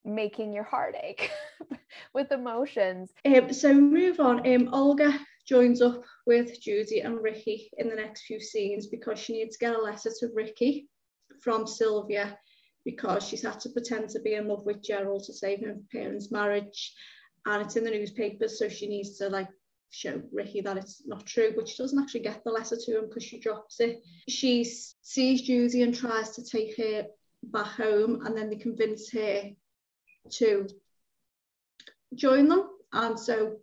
[0.05, 1.31] making your heart ache
[2.15, 3.13] with emotions.
[3.25, 4.47] Um, so move on.
[4.47, 9.35] Um, Olga joins up with Judy and Ricky in the next few scenes because she
[9.35, 10.89] needs to get a letter to Ricky
[11.43, 12.39] from Sylvia
[12.85, 16.31] because she's had to pretend to be in love with Gerald to save her parents'
[16.31, 16.95] marriage.
[17.47, 19.49] And it's in the newspapers, so she needs to like
[19.91, 23.07] show Ricky that it's not true, but she doesn't actually get the letter to him
[23.09, 24.03] because she drops it.
[24.29, 27.07] She sees Judy and tries to take her
[27.45, 29.51] back home, and then they convince her
[30.31, 30.69] to
[32.15, 32.69] join them.
[32.93, 33.57] And so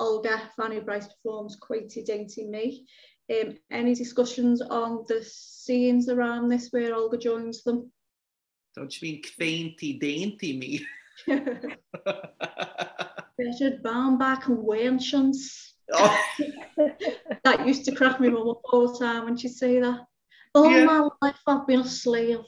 [0.00, 2.86] Olga, Fanny Brice performs Quaity Dainty Me.
[3.30, 7.92] Um, any discussions on the scenes around this where Olga joins them?
[8.74, 10.86] Don't you mean Quainty Dainty Me?
[13.38, 15.74] Richard Baumbach and Wenchens.
[15.92, 16.24] Oh.
[17.44, 20.00] that used to crack me mum up all the time when she'd say that.
[20.54, 20.84] All yeah.
[20.84, 22.40] my life I've been a slave,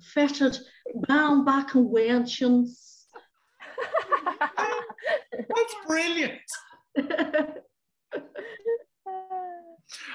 [0.00, 0.58] fettered,
[1.06, 3.04] bound back and Wenchens.
[5.32, 6.40] That's brilliant.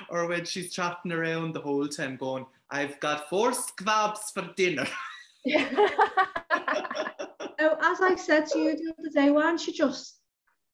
[0.10, 4.88] or when she's chatting around the whole time going, I've got four squabs for dinner.
[5.48, 5.88] oh,
[7.60, 10.23] as I said to you the other day, why don't you just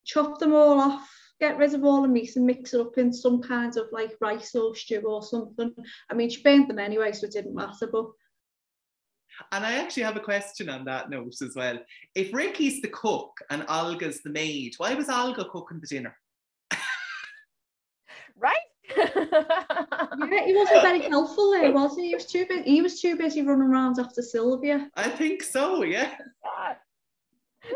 [0.05, 3.13] chop them all off, get rid of all the meat and mix it up in
[3.13, 5.73] some kind of like rice or stew or something.
[6.09, 8.05] I mean, she burnt them anyway, so it didn't matter, but
[9.51, 11.79] and I actually have a question on that note as well.
[12.15, 16.15] If Ricky's the cook and Olga's the maid, why was Olga cooking the dinner?
[18.37, 18.57] right?
[18.97, 22.09] yeah, he wasn't very helpful there, was he?
[22.09, 22.63] He was too busy.
[22.63, 24.89] He was too busy running around after Sylvia.
[24.95, 25.83] I think so.
[25.83, 26.11] Yeah.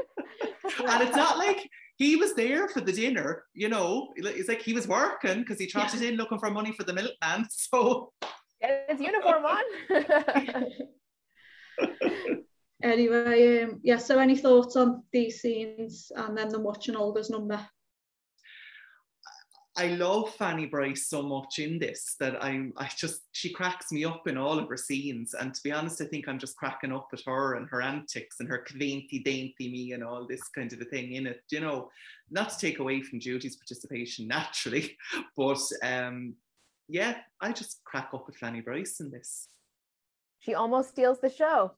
[0.87, 4.13] and it's not like he was there for the dinner, you know.
[4.15, 6.09] It's like he was working because he trotted yeah.
[6.09, 7.47] in looking for money for the milkman.
[7.51, 8.13] So
[8.61, 9.63] get his uniform on.
[12.83, 13.97] anyway, um, yeah.
[13.97, 17.59] So, any thoughts on these scenes and then them watching Olga's number?
[19.75, 24.05] I love Fanny Brice so much in this that I'm I just she cracks me
[24.05, 25.33] up in all of her scenes.
[25.33, 28.39] And to be honest, I think I'm just cracking up at her and her antics
[28.39, 31.41] and her quainty dainty me and all this kind of a thing in it.
[31.49, 31.89] You know,
[32.29, 34.95] not to take away from Judy's participation naturally,
[35.37, 36.35] but um
[36.87, 39.47] yeah, I just crack up with Fanny Brice in this.
[40.39, 41.71] She almost steals the show.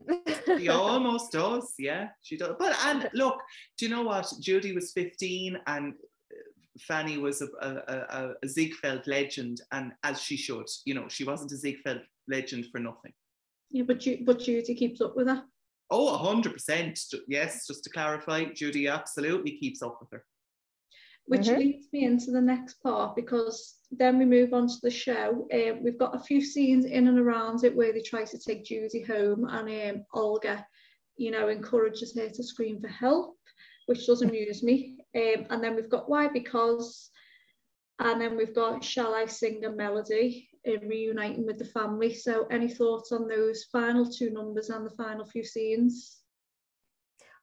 [0.58, 2.56] she almost does, yeah, she does.
[2.58, 3.40] But and look,
[3.78, 4.28] do you know what?
[4.42, 5.94] Judy was 15 and
[6.80, 11.24] Fanny was a, a, a, a Ziegfeld legend, and as she should, you know, she
[11.24, 13.14] wasn't a Ziegfeld legend for nothing.
[13.72, 15.44] Yeah, but Ju- but Judy keeps up with her.
[15.92, 17.00] Oh, hundred percent.
[17.28, 20.24] Yes, just to clarify, Judy absolutely keeps up with her.
[21.28, 21.60] Which mm-hmm.
[21.60, 25.48] leads me into the next part because then we move on to the show.
[25.52, 28.66] Um, we've got a few scenes in and around it where they try to take
[28.66, 30.66] Judy home, and um, Olga,
[31.18, 33.38] you know, encourages her to scream for help,
[33.88, 34.98] which does amuse me.
[35.16, 37.10] Um, and then we've got why because,
[38.00, 42.14] and then we've got shall I sing a melody, uh, reuniting with the family.
[42.14, 46.20] So, any thoughts on those final two numbers and the final few scenes?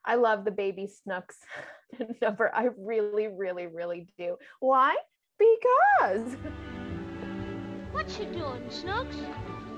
[0.05, 1.39] I love the baby Snooks
[2.23, 2.51] number.
[2.55, 4.37] I really, really, really do.
[4.61, 4.97] Why?
[5.39, 6.37] Because.
[7.93, 9.17] What you doing, Snooks?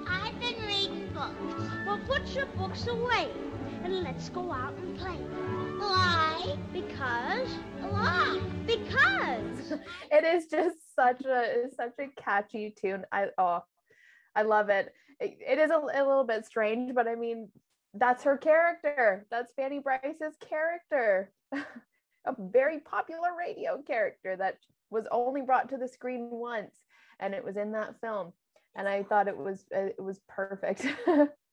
[0.06, 1.64] I've been reading books.
[1.86, 3.28] Well, put your books away
[3.82, 5.18] and let's go out and play.
[6.44, 6.58] Why?
[6.74, 7.48] Because.
[7.80, 8.40] Why?
[8.66, 9.72] Because.
[10.12, 13.04] it is just such a such a catchy tune.
[13.10, 13.60] I oh,
[14.36, 14.92] I love it.
[15.20, 17.48] it, it is a, a little bit strange, but I mean,
[17.94, 19.26] that's her character.
[19.30, 21.32] That's Fanny Brice's character.
[21.52, 24.58] a very popular radio character that
[24.90, 26.76] was only brought to the screen once,
[27.20, 28.34] and it was in that film.
[28.76, 30.86] And I thought it was it was perfect.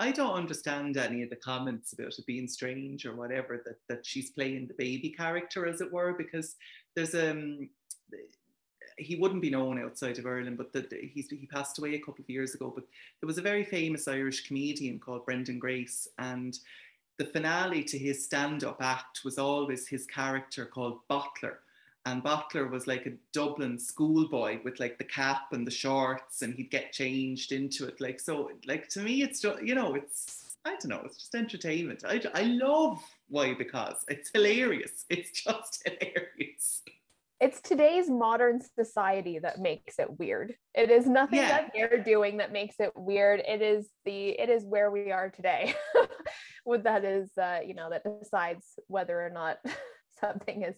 [0.00, 4.06] I don't understand any of the comments about it being strange or whatever that that
[4.06, 6.56] she's playing the baby character, as it were, because
[6.96, 7.68] there's um
[8.96, 12.22] he wouldn't be known outside of Ireland, but the, he's, he passed away a couple
[12.22, 12.72] of years ago.
[12.74, 12.84] But
[13.20, 16.58] there was a very famous Irish comedian called Brendan Grace, and
[17.18, 21.56] the finale to his stand-up act was always his character called Bottler.
[22.10, 26.54] And Bottler was like a Dublin schoolboy with like the cap and the shorts, and
[26.54, 28.00] he'd get changed into it.
[28.00, 31.34] Like so, like to me, it's just you know, it's I don't know, it's just
[31.34, 32.02] entertainment.
[32.06, 35.04] I I love why because it's hilarious.
[35.10, 36.82] It's just hilarious
[37.40, 40.54] it's today's modern society that makes it weird.
[40.74, 41.48] It is nothing yeah.
[41.48, 43.40] that they're doing that makes it weird.
[43.48, 45.74] It is the it is where we are today.
[46.64, 49.58] what that is uh, you know that decides whether or not
[50.20, 50.76] something is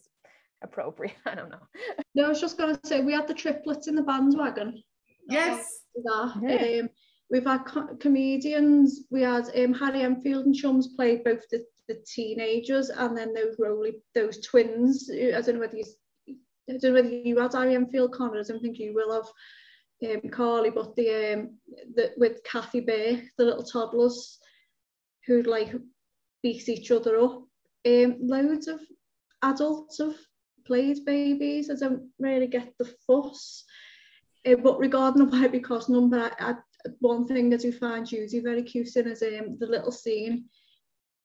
[0.62, 1.16] appropriate.
[1.26, 1.66] I don't know.
[2.14, 4.82] No, I was just gonna say we had the triplets in the bandwagon.
[5.28, 5.80] Yes.
[5.94, 6.80] Yeah.
[6.80, 6.88] Um,
[7.30, 9.02] we've had co- comedians.
[9.10, 13.56] We had um, Harry Enfield and Chums played both the, the teenagers and then those
[13.58, 15.10] Rowley, those twins.
[15.12, 15.84] I don't know whether you
[16.28, 18.40] I don't know whether you had Harry Enfield, Connor.
[18.40, 19.28] I don't think you will have
[20.10, 21.58] um, Carly, but the um,
[21.94, 24.38] the with Kathy Bay, the little toddlers
[25.26, 25.74] who like
[26.42, 27.42] beat each other up.
[27.84, 28.80] Um, loads of
[29.42, 30.16] adults have
[30.64, 31.70] played babies.
[31.70, 33.64] I don't really get the fuss.
[34.46, 36.54] Uh, but regarding the why because number, I, I,
[37.00, 40.46] one thing I do find Judy very cute in is um, the little scene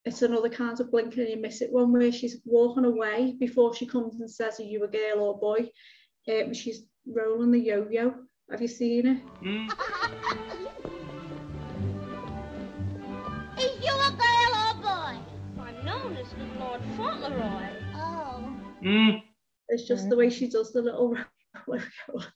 [0.08, 3.76] it's another kind of blinking and you miss it one where she's walking away before
[3.76, 5.70] she comes and says, Are you a girl or boy?
[6.30, 8.14] Um, she's rolling the yo yo.
[8.50, 9.22] Have you seen it?
[9.44, 9.70] Mm.
[13.60, 15.18] Is you a girl or boy?
[15.62, 16.28] I'm known as
[16.58, 17.68] Lord Fauntleroy.
[17.96, 18.56] Oh.
[18.82, 19.24] Mm.
[19.70, 20.10] It's just mm.
[20.10, 21.18] the way she does the little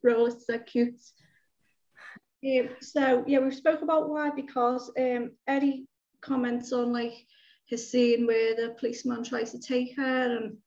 [0.03, 0.25] roll.
[0.27, 0.99] It's so cute.
[2.43, 5.86] Um, so yeah, we've spoke about why because um, Eddie
[6.21, 7.13] comments on like
[7.65, 10.57] his scene where the policeman tries to take her and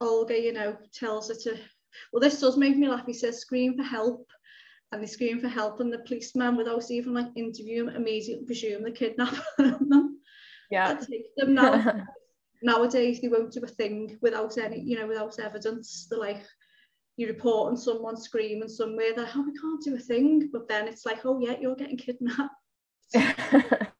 [0.00, 1.58] Olga, you know, tells her to,
[2.12, 3.06] well, this does make me laugh.
[3.06, 4.30] He says, scream for help.
[4.92, 8.92] And they scream for help, and the policeman, without even like interviewing, immediately presume the
[8.92, 10.20] kidnapper them.
[10.70, 10.94] Yeah.
[10.94, 12.04] Take them now.
[12.62, 16.06] Nowadays, they won't do a thing without any, you know, without evidence.
[16.08, 16.42] They're like,
[17.16, 20.50] you report on someone screaming somewhere, they're like, oh, we can't do a thing.
[20.52, 22.54] But then it's like, oh, yeah, you're getting kidnapped.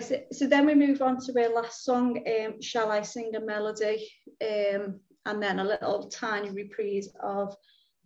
[0.00, 3.40] So, so then we move on to our last song, um, Shall I Sing a
[3.40, 4.10] Melody?
[4.42, 7.54] Um, and then a little tiny reprise of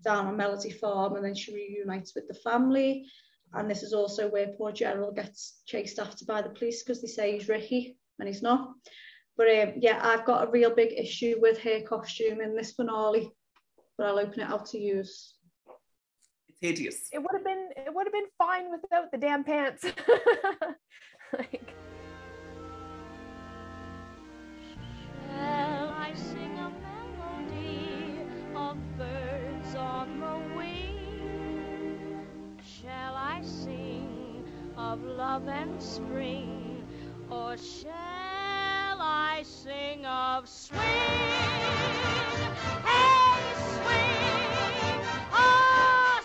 [0.04, 3.06] Down on Melody Farm, and then she reunites with the family.
[3.54, 7.08] And this is also where poor Gerald gets chased after by the police because they
[7.08, 8.74] say he's Ricky and he's not.
[9.38, 13.30] But um, yeah, I've got a real big issue with her costume in this finale,
[13.96, 15.34] but I'll open it out to use.
[16.48, 17.08] It's hideous.
[17.12, 19.84] It would have been it would have been fine without the damn pants.
[21.38, 21.72] like
[25.28, 28.22] Shall I sing a melody
[28.56, 32.18] of birds on the wing?
[32.60, 34.44] Shall I sing
[34.76, 36.84] of love and spring?
[37.30, 38.27] Or shall
[39.10, 40.80] I sing of swing.
[42.84, 45.02] Hey, swing,
[45.32, 46.20] oh,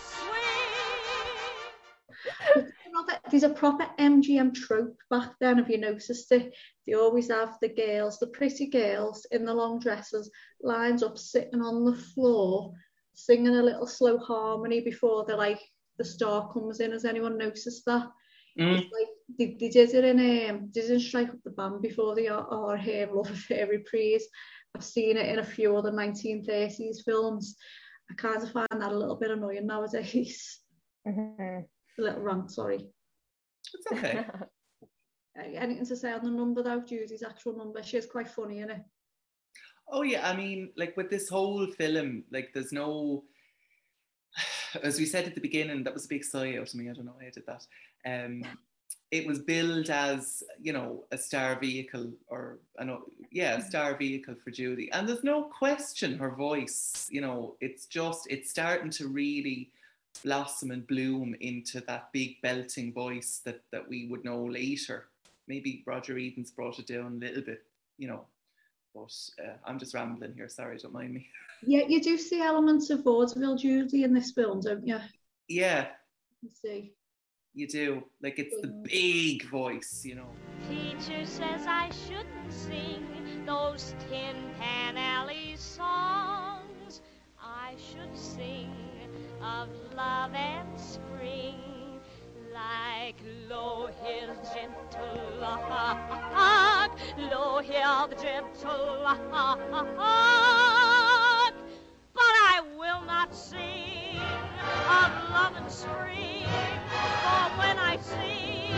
[3.30, 3.54] swing.
[3.56, 5.56] Proper MGM trope back then.
[5.58, 6.54] Have you noticed it?
[6.86, 10.30] They always have the girls, the pretty girls in the long dresses,
[10.62, 12.74] lined up, sitting on the floor,
[13.14, 15.60] singing a little slow harmony before the like
[15.96, 16.92] the star comes in.
[16.92, 18.08] Has anyone noticed that?
[18.58, 18.78] Mm.
[18.78, 22.44] It's like they, they did it in um strike up the band before the or,
[22.44, 24.24] or Our Love Affair reprise.
[24.76, 27.56] I've seen it in a few other 1930s films.
[28.10, 30.60] I kind of find that a little bit annoying nowadays.
[31.06, 31.64] Mhm.
[31.98, 32.86] A little rant, sorry.
[33.74, 34.24] It's okay.
[35.36, 37.82] Uh, Anything to say on the number though, Judy's actual number?
[37.82, 38.82] She is quite funny, isn't it?
[39.88, 43.24] Oh yeah, I mean, like with this whole film, like there's no,
[44.84, 46.88] as we said at the beginning, that was a big sigh out of me.
[46.88, 47.66] I don't know why I did that.
[48.06, 48.44] Um,
[49.10, 53.96] it was billed as you know a star vehicle, or I know, yeah, a star
[53.96, 57.06] vehicle for Judy, and there's no question her voice.
[57.10, 59.70] You know, it's just it's starting to really
[60.22, 65.06] blossom and bloom into that big belting voice that that we would know later.
[65.46, 67.62] Maybe Roger Edens brought it down a little bit,
[67.98, 68.24] you know.
[68.94, 70.48] But uh, I'm just rambling here.
[70.48, 71.28] Sorry, don't mind me.
[71.66, 74.98] Yeah, you do see elements of vaudeville Judy in this film, don't you?
[75.48, 75.88] Yeah,
[76.42, 76.92] You see.
[77.54, 78.02] You do.
[78.22, 78.82] Like it's the mm-hmm.
[78.82, 80.28] big voice, you know.
[80.68, 83.06] Teacher says I shouldn't sing
[83.46, 87.00] those Tin Pan Alley songs.
[87.40, 88.70] I should sing
[89.42, 92.00] of love and spring,
[92.52, 93.16] like
[93.48, 99.60] low hill gentle lark, low hill the gentle lark.
[102.14, 104.03] But I will not sing
[104.74, 106.46] of love and spring,
[107.24, 108.74] for when I sing,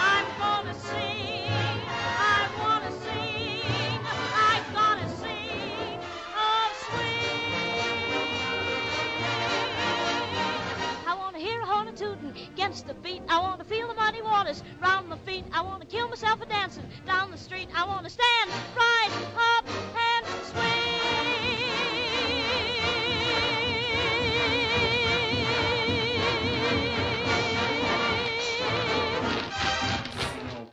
[0.00, 1.50] I'm gonna sing.
[2.18, 4.00] I wanna sing.
[4.46, 6.00] I'm gonna sing
[6.36, 7.52] of swing.
[11.06, 13.22] I wanna hear a horn a tootin' against the beat.
[13.28, 15.44] I wanna feel the muddy waters round my feet.
[15.52, 17.68] I wanna kill myself a dancing down the street.
[17.74, 19.10] I wanna stand right
[19.58, 19.66] up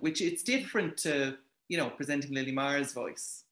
[0.07, 1.37] which it's different to
[1.67, 3.43] you know presenting Lily Mars' voice.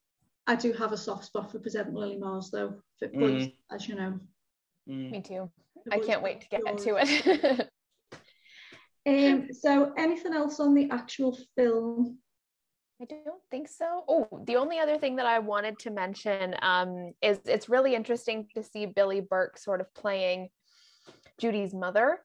[0.46, 3.20] I do have a soft spot for presenting Lily Mars though, for Mm.
[3.20, 4.18] voice, as you know.
[4.86, 5.50] Me too.
[5.92, 6.84] I can't wait to get actors.
[6.84, 7.70] to it.
[9.08, 12.18] Um, so anything else on the actual film?
[13.00, 14.02] I don't think so.
[14.08, 18.48] Oh, the only other thing that I wanted to mention um, is it's really interesting
[18.56, 20.48] to see Billie Burke sort of playing
[21.38, 22.18] Judy's mother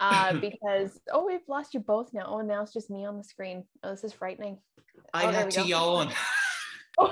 [0.00, 2.26] uh, because, oh, we've lost you both now.
[2.26, 3.64] Oh, now it's just me on the screen.
[3.82, 4.58] Oh, this is frightening.
[5.14, 5.64] I Oh, had to go.
[5.66, 6.10] yawn.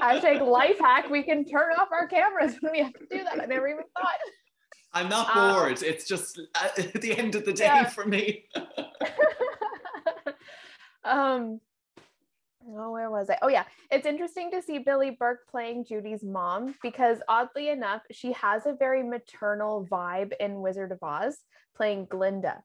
[0.00, 1.08] Hashtag life hack.
[1.10, 3.40] We can turn off our cameras when we have to do that.
[3.40, 4.18] I never even thought.
[4.92, 5.82] I'm not Uh, bored.
[5.82, 7.88] It's just at at the end of the day Yeah.
[7.88, 8.46] for me.
[11.04, 11.60] um
[12.68, 13.38] oh where was i?
[13.42, 13.64] Oh yeah.
[13.90, 18.74] It's interesting to see billie burke playing judy's mom because oddly enough she has a
[18.74, 21.38] very maternal vibe in wizard of oz
[21.76, 22.62] playing glinda.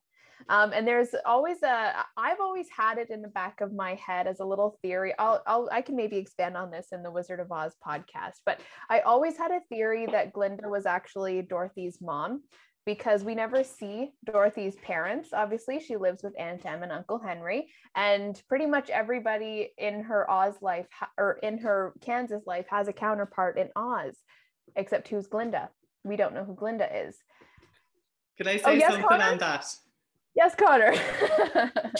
[0.48, 4.26] Um, and there's always a i've always had it in the back of my head
[4.26, 5.12] as a little theory.
[5.18, 8.60] I'll, I'll i can maybe expand on this in the wizard of oz podcast but
[8.88, 12.42] i always had a theory that glinda was actually dorothy's mom
[12.94, 15.28] because we never see Dorothy's parents.
[15.32, 20.28] Obviously, she lives with Aunt Em and Uncle Henry, and pretty much everybody in her
[20.28, 24.16] Oz life ha- or in her Kansas life has a counterpart in Oz,
[24.74, 25.70] except who's Glinda.
[26.02, 27.16] We don't know who Glinda is.
[28.36, 29.24] Can I oh, say Oh, yes, something Connor?
[29.24, 29.66] on that?
[30.34, 30.94] Yes, Connor.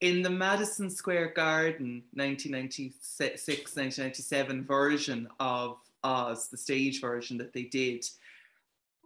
[0.00, 7.64] In the Madison Square Garden 1996 1997 version of Oz, the stage version that they
[7.64, 8.06] did,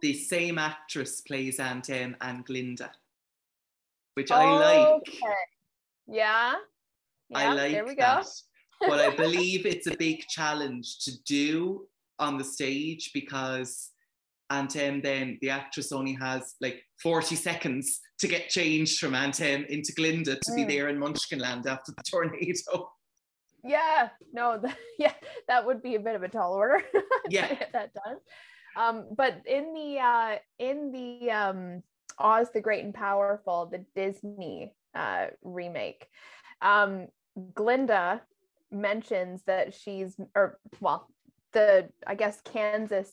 [0.01, 2.91] the same actress plays Aunt Em and Glinda,
[4.15, 4.87] which I like.
[5.07, 5.19] Okay.
[6.07, 6.55] Yeah.
[7.33, 8.01] I like there we go.
[8.01, 8.25] that.
[8.81, 11.87] but I believe it's a big challenge to do
[12.19, 13.89] on the stage because
[14.49, 19.39] Aunt Em then the actress only has like 40 seconds to get changed from Aunt
[19.41, 20.67] Em into Glinda to be Mm.
[20.67, 22.91] there in Munchkinland after the tornado.
[23.63, 25.13] Yeah, no, th- yeah,
[25.47, 26.83] that would be a bit of a tall order.
[27.29, 27.47] Yeah.
[27.47, 28.17] to get that done.
[28.75, 31.83] Um, but in the uh, in the um,
[32.17, 36.07] Oz the Great and Powerful, the Disney uh, remake,
[36.61, 37.07] um,
[37.53, 38.21] Glinda
[38.71, 41.09] mentions that she's or well,
[41.51, 43.11] the I guess Kansas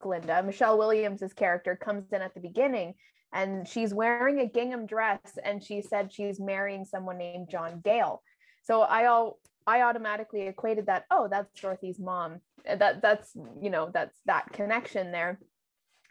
[0.00, 2.94] Glinda, Michelle Williams's character comes in at the beginning
[3.32, 8.22] and she's wearing a gingham dress and she said she's marrying someone named John Gale.
[8.62, 12.40] So I all I automatically equated that, oh, that's Dorothy's mom.
[12.68, 15.38] Uh, That that's you know, that's that connection there.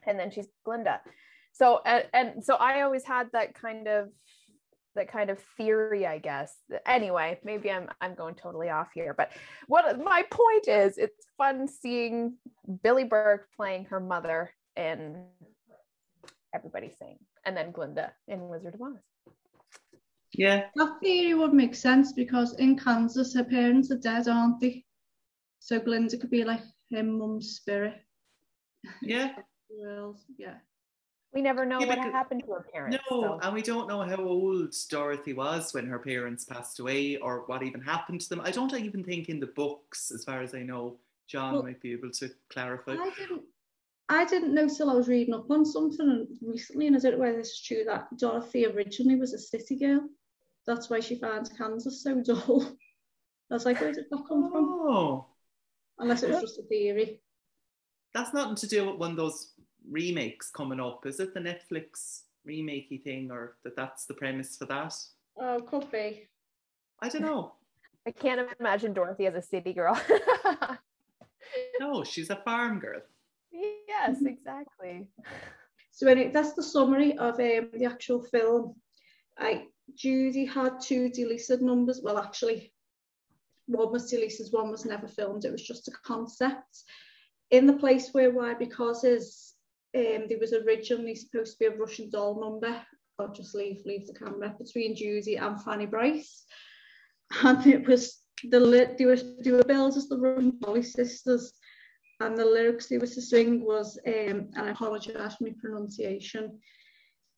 [0.06, 1.01] And then she's Glinda.
[1.54, 4.10] so and, and so I always had that kind of
[4.95, 6.54] that kind of theory, I guess.
[6.86, 9.32] Anyway, maybe I'm I'm going totally off here, but
[9.68, 12.36] what my point is, it's fun seeing
[12.84, 15.24] Billie Burke playing her mother in
[16.54, 18.99] Everybody Sing, and then Glinda in Wizard of Oz.
[20.36, 20.66] Yeah.
[20.76, 24.84] That theory would make sense because in Kansas, her parents are dead, aren't they?
[25.64, 26.59] So Glinda could be like
[26.91, 27.95] her mum's spirit.
[29.01, 29.34] Yeah.
[29.76, 30.57] Well, yeah.
[31.34, 32.99] We never know Yeah, what because- happened to her parents.
[33.09, 37.18] No, so- and we don't know how old Dorothy was when her parents passed away
[37.18, 38.39] or what even happened to them.
[38.41, 41.82] I don't even think in the books, as far as I know, John Well, might
[41.82, 42.91] be able to clarify.
[42.91, 43.41] I didn't.
[44.09, 47.18] I didn't know till I was reading up on something recently, and I don't know
[47.20, 50.07] whether this is true that Dorothy originally was a city girl.
[50.68, 52.78] That's why she finds Kansas so dull.
[53.49, 54.66] I was like, where did that come from?
[54.70, 55.26] Oh.
[56.04, 57.20] Unless it was just a theory.
[58.14, 59.54] that's nothing to do with one of those
[59.89, 61.06] remakes coming up.
[61.06, 64.93] Is it the Netflix remakey thing, or that that's the premise for that?
[65.38, 66.28] Oh, could be.
[67.01, 67.54] I don't know.
[68.08, 69.99] I can't imagine Dorothy as a city girl.
[71.80, 73.01] No, she's a farm girl.
[73.51, 75.08] yes, exactly.
[75.91, 78.76] So anyway, that's the summary of um, the actual film.
[79.38, 82.01] I Judy had two deleted numbers.
[82.04, 82.72] Well, actually,
[83.68, 85.45] one was deleted, one was never filmed.
[85.45, 86.84] It was just a concept.
[87.51, 89.53] In the place where why because is
[89.95, 92.82] um, there was originally supposed to be a Russian doll number.
[93.20, 96.45] I'll just leave leave the camera between Judy and Fanny Brice,
[97.43, 98.59] and it was the.
[98.97, 101.53] They were they were billed as the Russian Dolly sisters
[102.24, 106.59] and the lyrics they were to sing was, um, and I apologise for my pronunciation,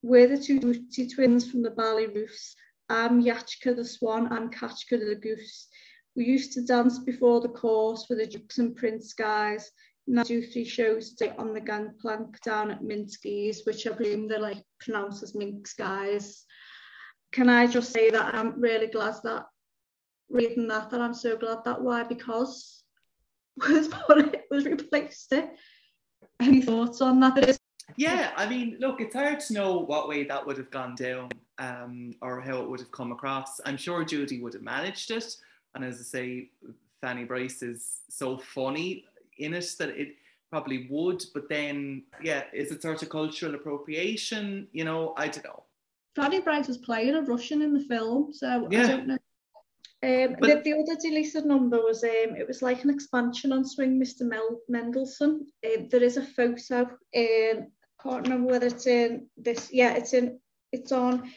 [0.01, 2.55] we're the two Doody twins from the Bally Roofs.
[2.89, 5.67] I'm Yachka the swan, I'm Kachka the goose.
[6.15, 9.69] We used to dance before the course for the Dukes and Prince guys.
[10.07, 14.39] Now do three shows today on the gangplank down at Minsky's, which I presume they're
[14.39, 16.45] like pronounced as Minx guys.
[17.31, 19.45] Can I just say that I'm really glad that
[20.29, 22.83] reading that, that I'm so glad that why because
[23.57, 25.49] was put it was replaced it.
[26.39, 27.57] Any thoughts on that?
[27.97, 31.29] Yeah, I mean, look, it's hard to know what way that would have gone down
[31.59, 33.59] um, or how it would have come across.
[33.65, 35.35] I'm sure Judy would have managed it.
[35.75, 36.49] And as I say,
[37.01, 39.03] Fanny Brice is so funny
[39.37, 40.15] in it that it
[40.49, 41.23] probably would.
[41.33, 44.67] But then, yeah, is it sort of cultural appropriation?
[44.71, 45.63] You know, I don't know.
[46.15, 48.83] Fanny Brice was playing a Russian in the film, so Yeah.
[48.83, 49.17] I don't know.
[50.03, 53.65] Um, But- the, the other deleted number was um, it was like an expansion on
[53.65, 54.21] Swing Mr.
[54.21, 55.45] Mel- Mendelssohn.
[55.65, 59.69] Um, there is a photo in I can't remember whether it's in this.
[59.73, 60.39] Yeah, it's in
[60.71, 61.31] it's on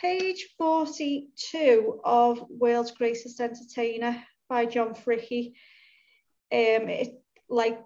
[0.00, 5.52] page 42 of World's Greatest Entertainer by John Fricke.
[6.52, 7.80] Um, it like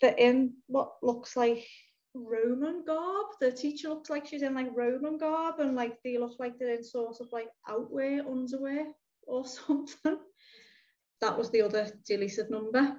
[0.00, 1.66] they're in what looks like
[2.14, 3.26] Roman garb.
[3.40, 6.74] The teacher looks like she's in like Roman garb, and like they look like they're
[6.74, 8.86] in sort of like outwear, underwear,
[9.26, 10.18] or something.
[11.20, 12.96] That was the other deleted number.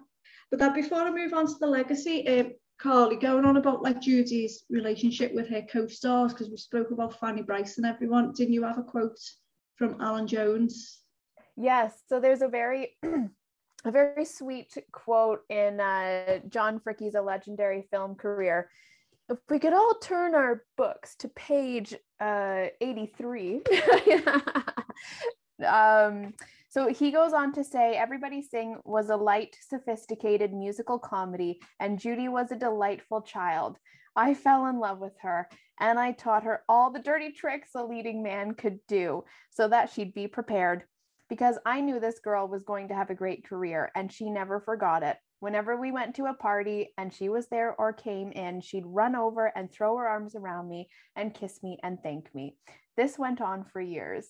[0.49, 4.01] But that before I move on to the legacy, um, Carly, going on about like
[4.01, 8.31] Judy's relationship with her co-stars, because we spoke about Fanny Brice and everyone.
[8.31, 9.19] Didn't you have a quote
[9.75, 10.99] from Allan Jones?
[11.57, 11.93] Yes.
[12.07, 18.15] So there's a very a very sweet quote in uh, John Fricke's A Legendary Film
[18.15, 18.69] Career.
[19.29, 23.61] If we could all turn our books to page uh, 83.
[25.67, 26.33] um,
[26.69, 31.99] so he goes on to say, Everybody Sing was a light, sophisticated musical comedy, and
[31.99, 33.77] Judy was a delightful child.
[34.15, 35.47] I fell in love with her,
[35.79, 39.89] and I taught her all the dirty tricks a leading man could do so that
[39.89, 40.83] she'd be prepared
[41.29, 44.59] because I knew this girl was going to have a great career and she never
[44.59, 45.17] forgot it.
[45.39, 49.15] Whenever we went to a party and she was there or came in, she'd run
[49.15, 52.55] over and throw her arms around me and kiss me and thank me.
[52.97, 54.27] This went on for years.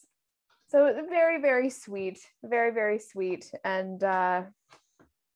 [0.70, 3.52] So very, very sweet, very, very sweet.
[3.64, 4.44] And uh,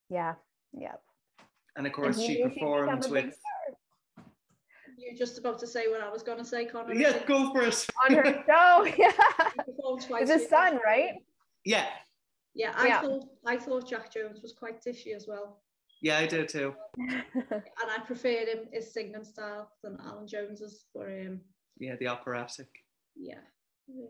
[0.10, 0.36] yeah,
[0.74, 0.94] yeah.
[1.76, 3.34] And of course, he she knew performed with.
[4.96, 6.94] You're just about to say what I was going to say, Connor.
[6.94, 7.88] Yeah, go for it.
[8.10, 9.12] On her show, yeah.
[9.66, 11.14] performed It's his son, right?
[11.66, 11.88] Yeah,
[12.54, 13.02] Yeah, I Yeah.
[13.02, 15.64] thought I thought Jack Jones was quite dishy as well,
[16.02, 16.76] yeah, I do too.
[16.98, 20.86] and I preferred him his singing style than Allan Jones's.
[20.94, 21.40] For um,
[21.80, 22.68] Yeah, the operatic.
[23.16, 23.40] yeah.
[23.88, 24.08] Yeah.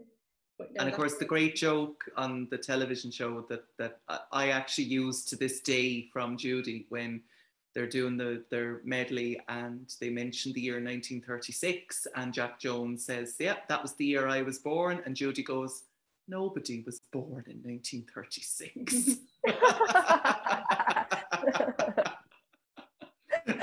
[0.59, 4.49] No, and of course, the great joke on the television show that that I- I
[4.49, 7.21] actually use to this day from Judy when
[7.73, 13.35] they're doing the their medley and they mention the year 1936 and Jack Jones says,
[13.39, 15.83] "Yeah, that was the year I was born," and Judy goes,
[16.27, 19.17] "Nobody was born in 1936."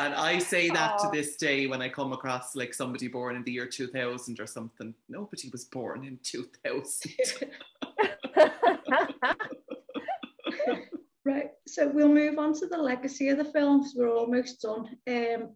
[0.01, 0.96] And I say that Aw.
[1.05, 4.46] to this day when I come across like somebody born in the year 2000 or
[4.46, 4.94] something.
[5.11, 7.12] Nobody was born in 2000.
[11.22, 14.88] Right, so we'll move on to the legacy of the film because we're almost done.
[15.07, 15.51] Um,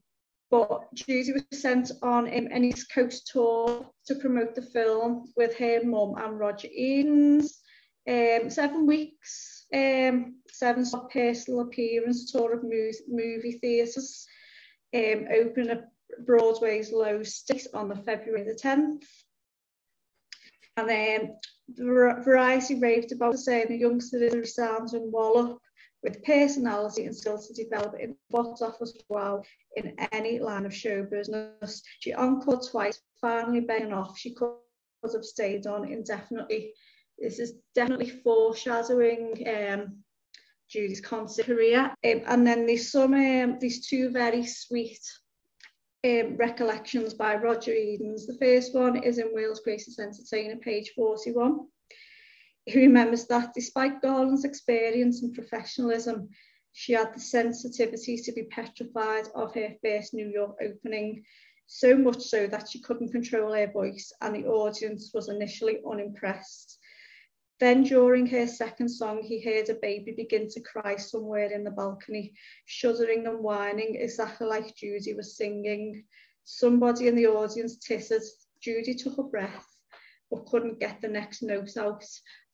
[0.50, 5.56] but Judy was sent on um, an East Coast tour to promote the film with
[5.56, 7.60] her mum and Roger Edens.
[8.06, 14.26] Um, seven weeks, um, seven stop personal appearance tour of movie theatres,
[14.94, 15.88] um, open at
[16.24, 19.02] Broadway's Loew's State on the February the 10th.
[20.76, 21.36] And then
[21.68, 25.58] Var- Variety raved about the saying the youngster is a sounding wallop
[26.02, 29.44] with personality and skill to develop in box office well
[29.76, 31.82] in any line of show business.
[32.00, 34.18] She encored twice, finally begging off.
[34.18, 34.50] She could
[35.02, 36.74] have stayed on indefinitely.
[37.18, 39.98] This is definitely foreshadowing um,
[40.68, 41.94] Judy's concert career.
[42.04, 45.00] Um, and then there's some um, these two very sweet
[46.04, 48.26] um, recollections by Roger Edens.
[48.26, 51.60] The first one is in World's Greatest Entertainer, page 41.
[52.66, 56.28] He remembers that despite Garland's experience and professionalism,
[56.72, 61.24] she had the sensitivity to be petrified of her first New York opening,
[61.66, 66.78] so much so that she couldn't control her voice and the audience was initially unimpressed.
[67.64, 71.70] Then during her second song, he heard a baby begin to cry somewhere in the
[71.70, 72.34] balcony,
[72.66, 76.04] shuddering and whining exactly like Judy was singing.
[76.44, 78.20] Somebody in the audience tittered.
[78.60, 79.66] Judy took a breath,
[80.30, 82.04] but couldn't get the next note out.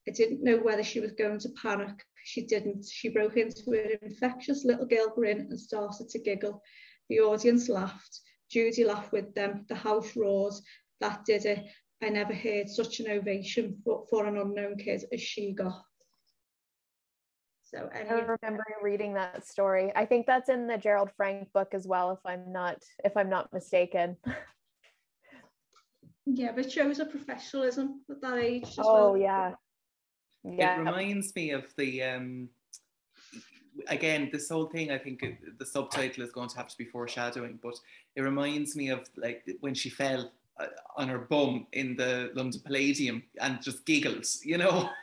[0.07, 2.05] I didn't know whether she was going to panic.
[2.23, 2.87] She didn't.
[2.89, 6.63] She broke into an infectious little girl grin and started to giggle.
[7.09, 8.21] The audience laughed.
[8.49, 9.67] Judy laughed with them.
[9.69, 10.55] The house roared.
[11.01, 11.67] That did it.
[12.03, 15.83] I never heard such an ovation for, for an unknown kid as she got.
[17.63, 19.93] So I any remember reading that story.
[19.95, 23.31] I think that's in the Gerald Frank book as well, if I'm not if I'm
[23.31, 24.17] not mistaken.
[26.27, 28.65] yeah, but it shows a professionalism at that age.
[28.65, 29.17] As Oh well.
[29.17, 29.53] yeah.
[30.43, 30.77] Yeah.
[30.77, 32.49] It reminds me of the um
[33.87, 35.23] again this whole thing I think
[35.59, 37.75] the subtitle is going to have to be foreshadowing but
[38.17, 40.33] it reminds me of like when she fell
[40.97, 44.91] on her bum in the London Palladium and just giggled you know?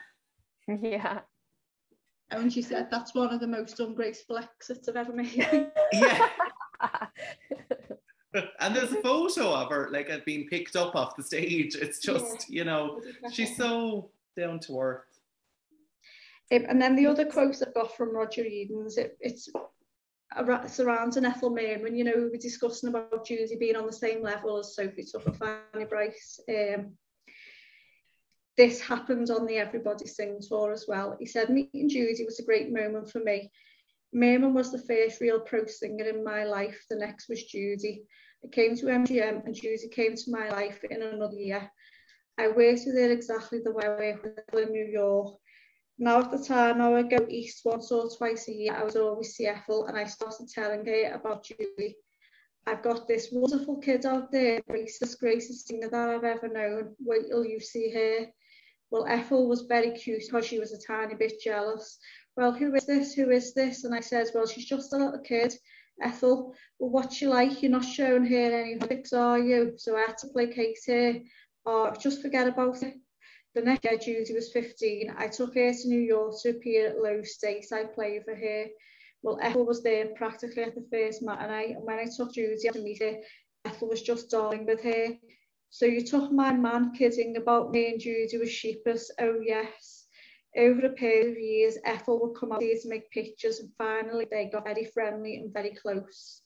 [0.82, 1.20] Yeah.
[2.30, 5.70] And she said that's one of the most ungraceful exits I've ever made.
[5.92, 6.28] yeah.
[8.60, 11.74] And there's a photo of her like uh, being picked up off the stage.
[11.74, 13.00] It's just you know
[13.32, 15.20] she's so down to earth.
[16.52, 19.48] Um, and then the other quote I've got from Roger Edens, it, it's
[20.36, 20.50] ar-
[21.16, 21.96] an Ethel Merman.
[21.96, 25.26] You know, we were discussing about Judy being on the same level as Sophie Tuck
[25.26, 26.40] and Fanny Brice.
[26.48, 26.96] Um,
[28.56, 31.16] this happened on the Everybody Sing tour as well.
[31.18, 33.50] He said, meeting Judy was a great moment for me.
[34.12, 36.84] Merman was the first real pro singer in my life.
[36.90, 38.04] The next was Judy.
[38.44, 41.70] I came to MGM and Judy came to my life in another year.
[42.38, 45.36] I worked with her exactly the way I work with her in New York.
[46.00, 48.94] Now at the time I would go east once or twice a year, I was
[48.94, 51.96] always see Ethel and I started telling her about Julie.
[52.66, 56.94] I've got this wonderful kid out there, greatest, greatest singer that I've ever known.
[57.00, 58.26] Wait till you see her.
[58.90, 61.98] Well, Ethel was very cute because she was a tiny bit jealous.
[62.36, 63.14] Well, who is this?
[63.14, 63.84] Who is this?
[63.84, 65.52] And I said, well, she's just a little kid.
[66.00, 67.60] Ethel, well, what's she like?
[67.60, 69.72] You're not showing her any pics, are you?
[69.76, 71.14] So I had to placate her.
[71.64, 72.94] Or just forget about it.
[73.58, 75.14] The next year, Judy was 15.
[75.18, 77.66] I took her to New York to appear at Loew's State.
[77.72, 78.66] I played for her.
[79.24, 81.72] Well, Ethel was there practically at the first matinee.
[81.72, 83.16] And when I took Judy to meet her,
[83.64, 85.08] Ethel was just darling with her.
[85.70, 89.08] So you took my man kidding about me and Judy was sheepish.
[89.18, 90.06] Oh, yes.
[90.56, 94.28] Over a period of years, Ethel would come out here to make pictures, and finally
[94.30, 96.42] they got very friendly and very close.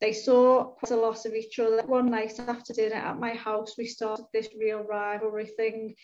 [0.00, 1.82] They saw quite a lot of each other.
[1.82, 5.94] One night after dinner at my house, we started this real rivalry thing.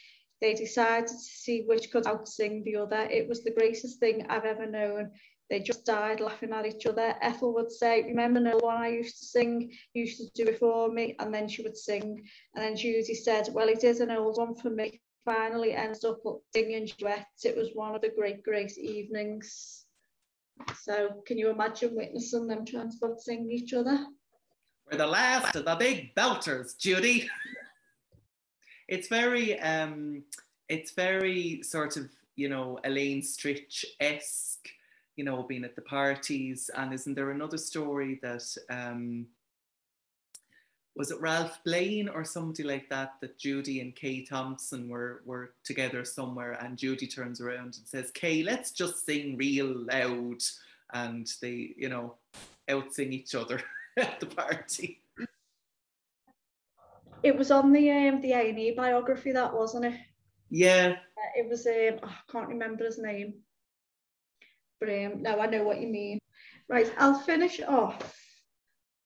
[0.40, 3.08] They decided to see which could outsing the other.
[3.10, 5.12] It was the greatest thing I've ever known.
[5.48, 7.14] They just died laughing at each other.
[7.22, 9.72] Ethel would say, Remember the one I used to sing?
[9.94, 11.14] You used to do it for me.
[11.18, 12.24] And then she would sing.
[12.54, 15.00] And then Judy said, Well, it is an old one for me.
[15.24, 16.20] Finally ends up
[16.54, 17.44] singing duets.
[17.44, 19.86] It was one of the great, great evenings.
[20.82, 22.88] So can you imagine witnessing them to
[23.18, 24.06] sing each other?
[24.90, 27.28] We're the last of the big belters, Judy.
[28.88, 30.22] It's very, um,
[30.68, 34.68] it's very sort of, you know, Elaine Stritch esque,
[35.16, 36.70] you know, being at the parties.
[36.76, 39.26] And isn't there another story that um,
[40.96, 43.14] was it Ralph Blane or somebody like that?
[43.20, 48.10] That Judy and Kay Thompson were were together somewhere, and Judy turns around and says,
[48.12, 50.42] "Kay, let's just sing real loud."
[50.94, 52.14] And they, you know,
[52.68, 53.60] out sing each other
[53.98, 55.00] at the party.
[57.22, 60.00] It was on the um, the A&E biography, that wasn't it?
[60.50, 60.96] Yeah.
[61.16, 63.34] Uh, it was, um, oh, I can't remember his name.
[64.80, 66.18] But um, no, I know what you mean.
[66.68, 68.16] Right, I'll finish off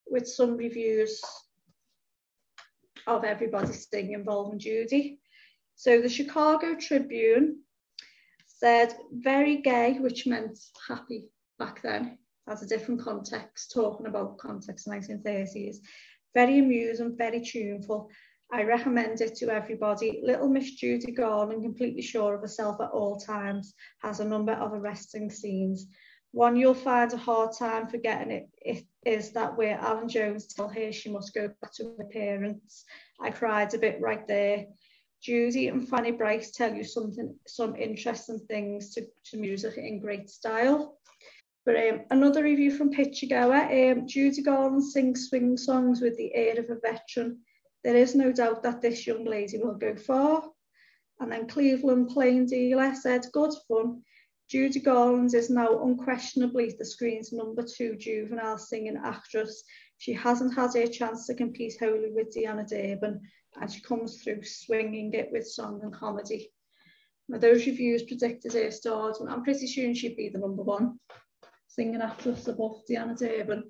[0.07, 1.21] with some reviews
[3.07, 5.21] of Everybody Sing involving Judy.
[5.77, 7.61] So the Chicago Tribune
[8.47, 11.29] said very gay, which meant happy
[11.59, 15.77] back then, has a different context, talking about context 1930s.
[16.35, 18.11] Very amusing, very tuneful.
[18.53, 20.21] I recommend it to everybody.
[20.25, 24.73] Little Miss Judy Garland, completely sure of herself at all times, has a number of
[24.73, 25.87] arresting scenes.
[26.33, 30.69] One you'll find a hard time forgetting it, it is that where Allan Jones tell
[30.69, 32.85] her she must go back to her parents.
[33.21, 34.67] I cried a bit right there.
[35.23, 40.31] Judy and Fanny Brice tell you something, some interesting things to, to music in great
[40.31, 40.99] style.
[41.67, 46.59] But um, another review from Goer, um, Judy Garland sings swing songs with the air
[46.59, 47.41] of a veteran.
[47.85, 50.43] There is no doubt that this young lady will go far.
[51.21, 54.03] And then Cleveland Plain Dealer said, good fun.
[54.49, 59.63] Judy Garland is now unquestionably the screen's number two juvenile singing actress.
[59.99, 63.21] She hasn't had her chance to compete wholly with Deanna Durbin,
[63.61, 66.51] and she comes through swinging it with song and comedy.
[67.29, 70.99] Now, those reviews predicted her stars, and I'm pretty sure she'd be the number one
[71.81, 73.65] singing actress above Deanna Durbin.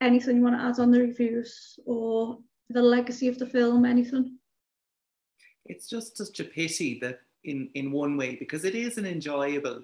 [0.00, 2.38] Anything you want to add on the reviews or
[2.68, 4.38] the legacy of the film, anything?
[5.64, 9.82] It's just such a pity that in, in one way, because it is an enjoyable,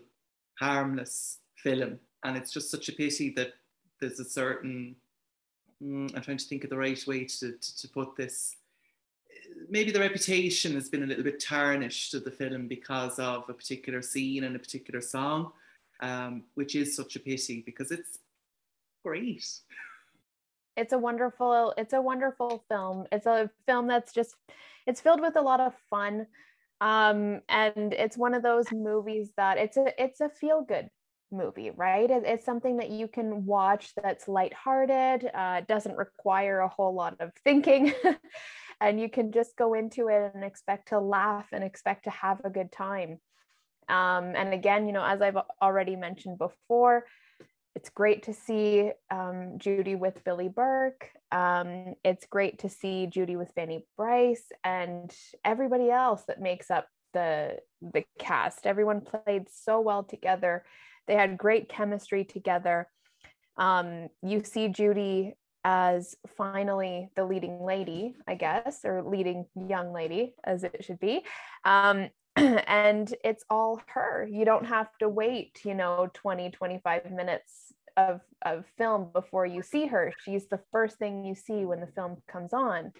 [0.58, 3.52] harmless film, and it's just such a pity that
[4.00, 4.96] there's a certain,
[5.80, 8.56] mm, I'm trying to think of the right way to, to, to put this,
[9.70, 13.54] maybe the reputation has been a little bit tarnished of the film because of a
[13.54, 15.52] particular scene and a particular song,
[16.00, 18.18] um, which is such a pity because it's
[19.04, 19.44] great.
[20.76, 23.06] It's a wonderful, it's a wonderful film.
[23.10, 24.36] It's a film that's just,
[24.86, 26.26] it's filled with a lot of fun.
[26.80, 30.88] Um, and it's one of those movies that it's a, it's a feel good
[31.32, 32.08] movie, right?
[32.10, 37.16] It, it's something that you can watch that's lighthearted, uh, doesn't require a whole lot
[37.20, 37.92] of thinking.
[38.80, 42.40] and you can just go into it and expect to laugh and expect to have
[42.44, 43.18] a good time.
[43.88, 47.04] Um, and again, you know, as I've already mentioned before,
[47.74, 51.10] it's great to see um, Judy with Billie Burke.
[51.30, 56.88] Um, it's great to see Judy with Fanny Brice and everybody else that makes up
[57.12, 58.66] the the cast.
[58.66, 60.64] Everyone played so well together.
[61.06, 62.88] They had great chemistry together.
[63.56, 65.34] Um, you see Judy
[65.64, 71.24] as finally the leading lady, I guess, or leading young lady, as it should be.
[71.64, 72.08] Um,
[72.66, 74.28] and it's all her.
[74.30, 79.62] You don't have to wait, you know, 20, 25 minutes of, of film before you
[79.62, 80.12] see her.
[80.24, 82.92] She's the first thing you see when the film comes on.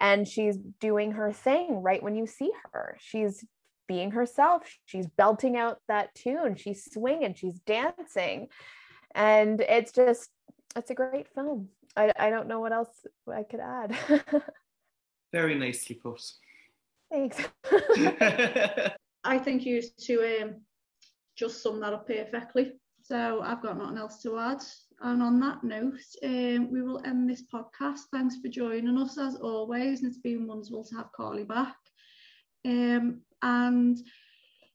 [0.00, 2.96] And she's doing her thing right when you see her.
[3.00, 3.44] She's
[3.86, 4.62] being herself.
[4.86, 6.56] She's belting out that tune.
[6.56, 8.48] She's swinging, she's dancing.
[9.14, 10.30] And it's just,
[10.74, 11.68] it's a great film.
[11.96, 12.88] I, I don't know what else
[13.32, 13.96] I could add.
[15.32, 16.22] Very nicely put.
[17.14, 17.38] Thanks.
[19.24, 20.54] I think you used to um,
[21.36, 22.72] just sum that up perfectly.
[23.02, 24.62] So I've got nothing else to add.
[25.00, 28.00] And on that note, um, we will end this podcast.
[28.12, 30.02] Thanks for joining us as always.
[30.02, 31.76] And it's been wonderful to have Carly back.
[32.64, 33.98] Um, and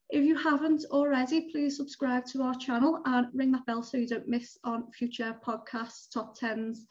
[0.09, 4.07] if you haven't already, please subscribe to our channel and ring that bell so you
[4.07, 6.85] don't miss on future podcasts, top tens,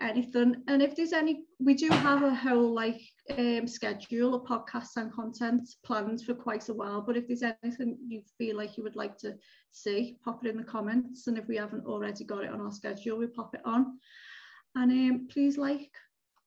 [0.00, 0.62] anything.
[0.68, 3.00] And if there's any, we do have a whole like
[3.30, 7.00] um, schedule of podcasts and content plans for quite a while.
[7.00, 9.34] But if there's anything you feel like you would like to
[9.72, 11.26] see, pop it in the comments.
[11.26, 13.98] And if we haven't already got it on our schedule, we pop it on.
[14.74, 15.90] And um, please like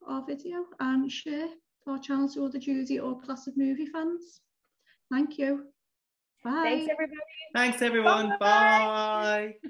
[0.07, 1.47] our video and share
[1.88, 4.41] our channel to other Judy or classic movie fans.
[5.11, 5.65] Thank you.
[6.43, 6.64] Bye.
[6.64, 7.22] Thanks, everybody.
[7.56, 8.30] Thanks, everyone.
[8.39, 9.56] Bye.
[9.64, 9.69] Bye.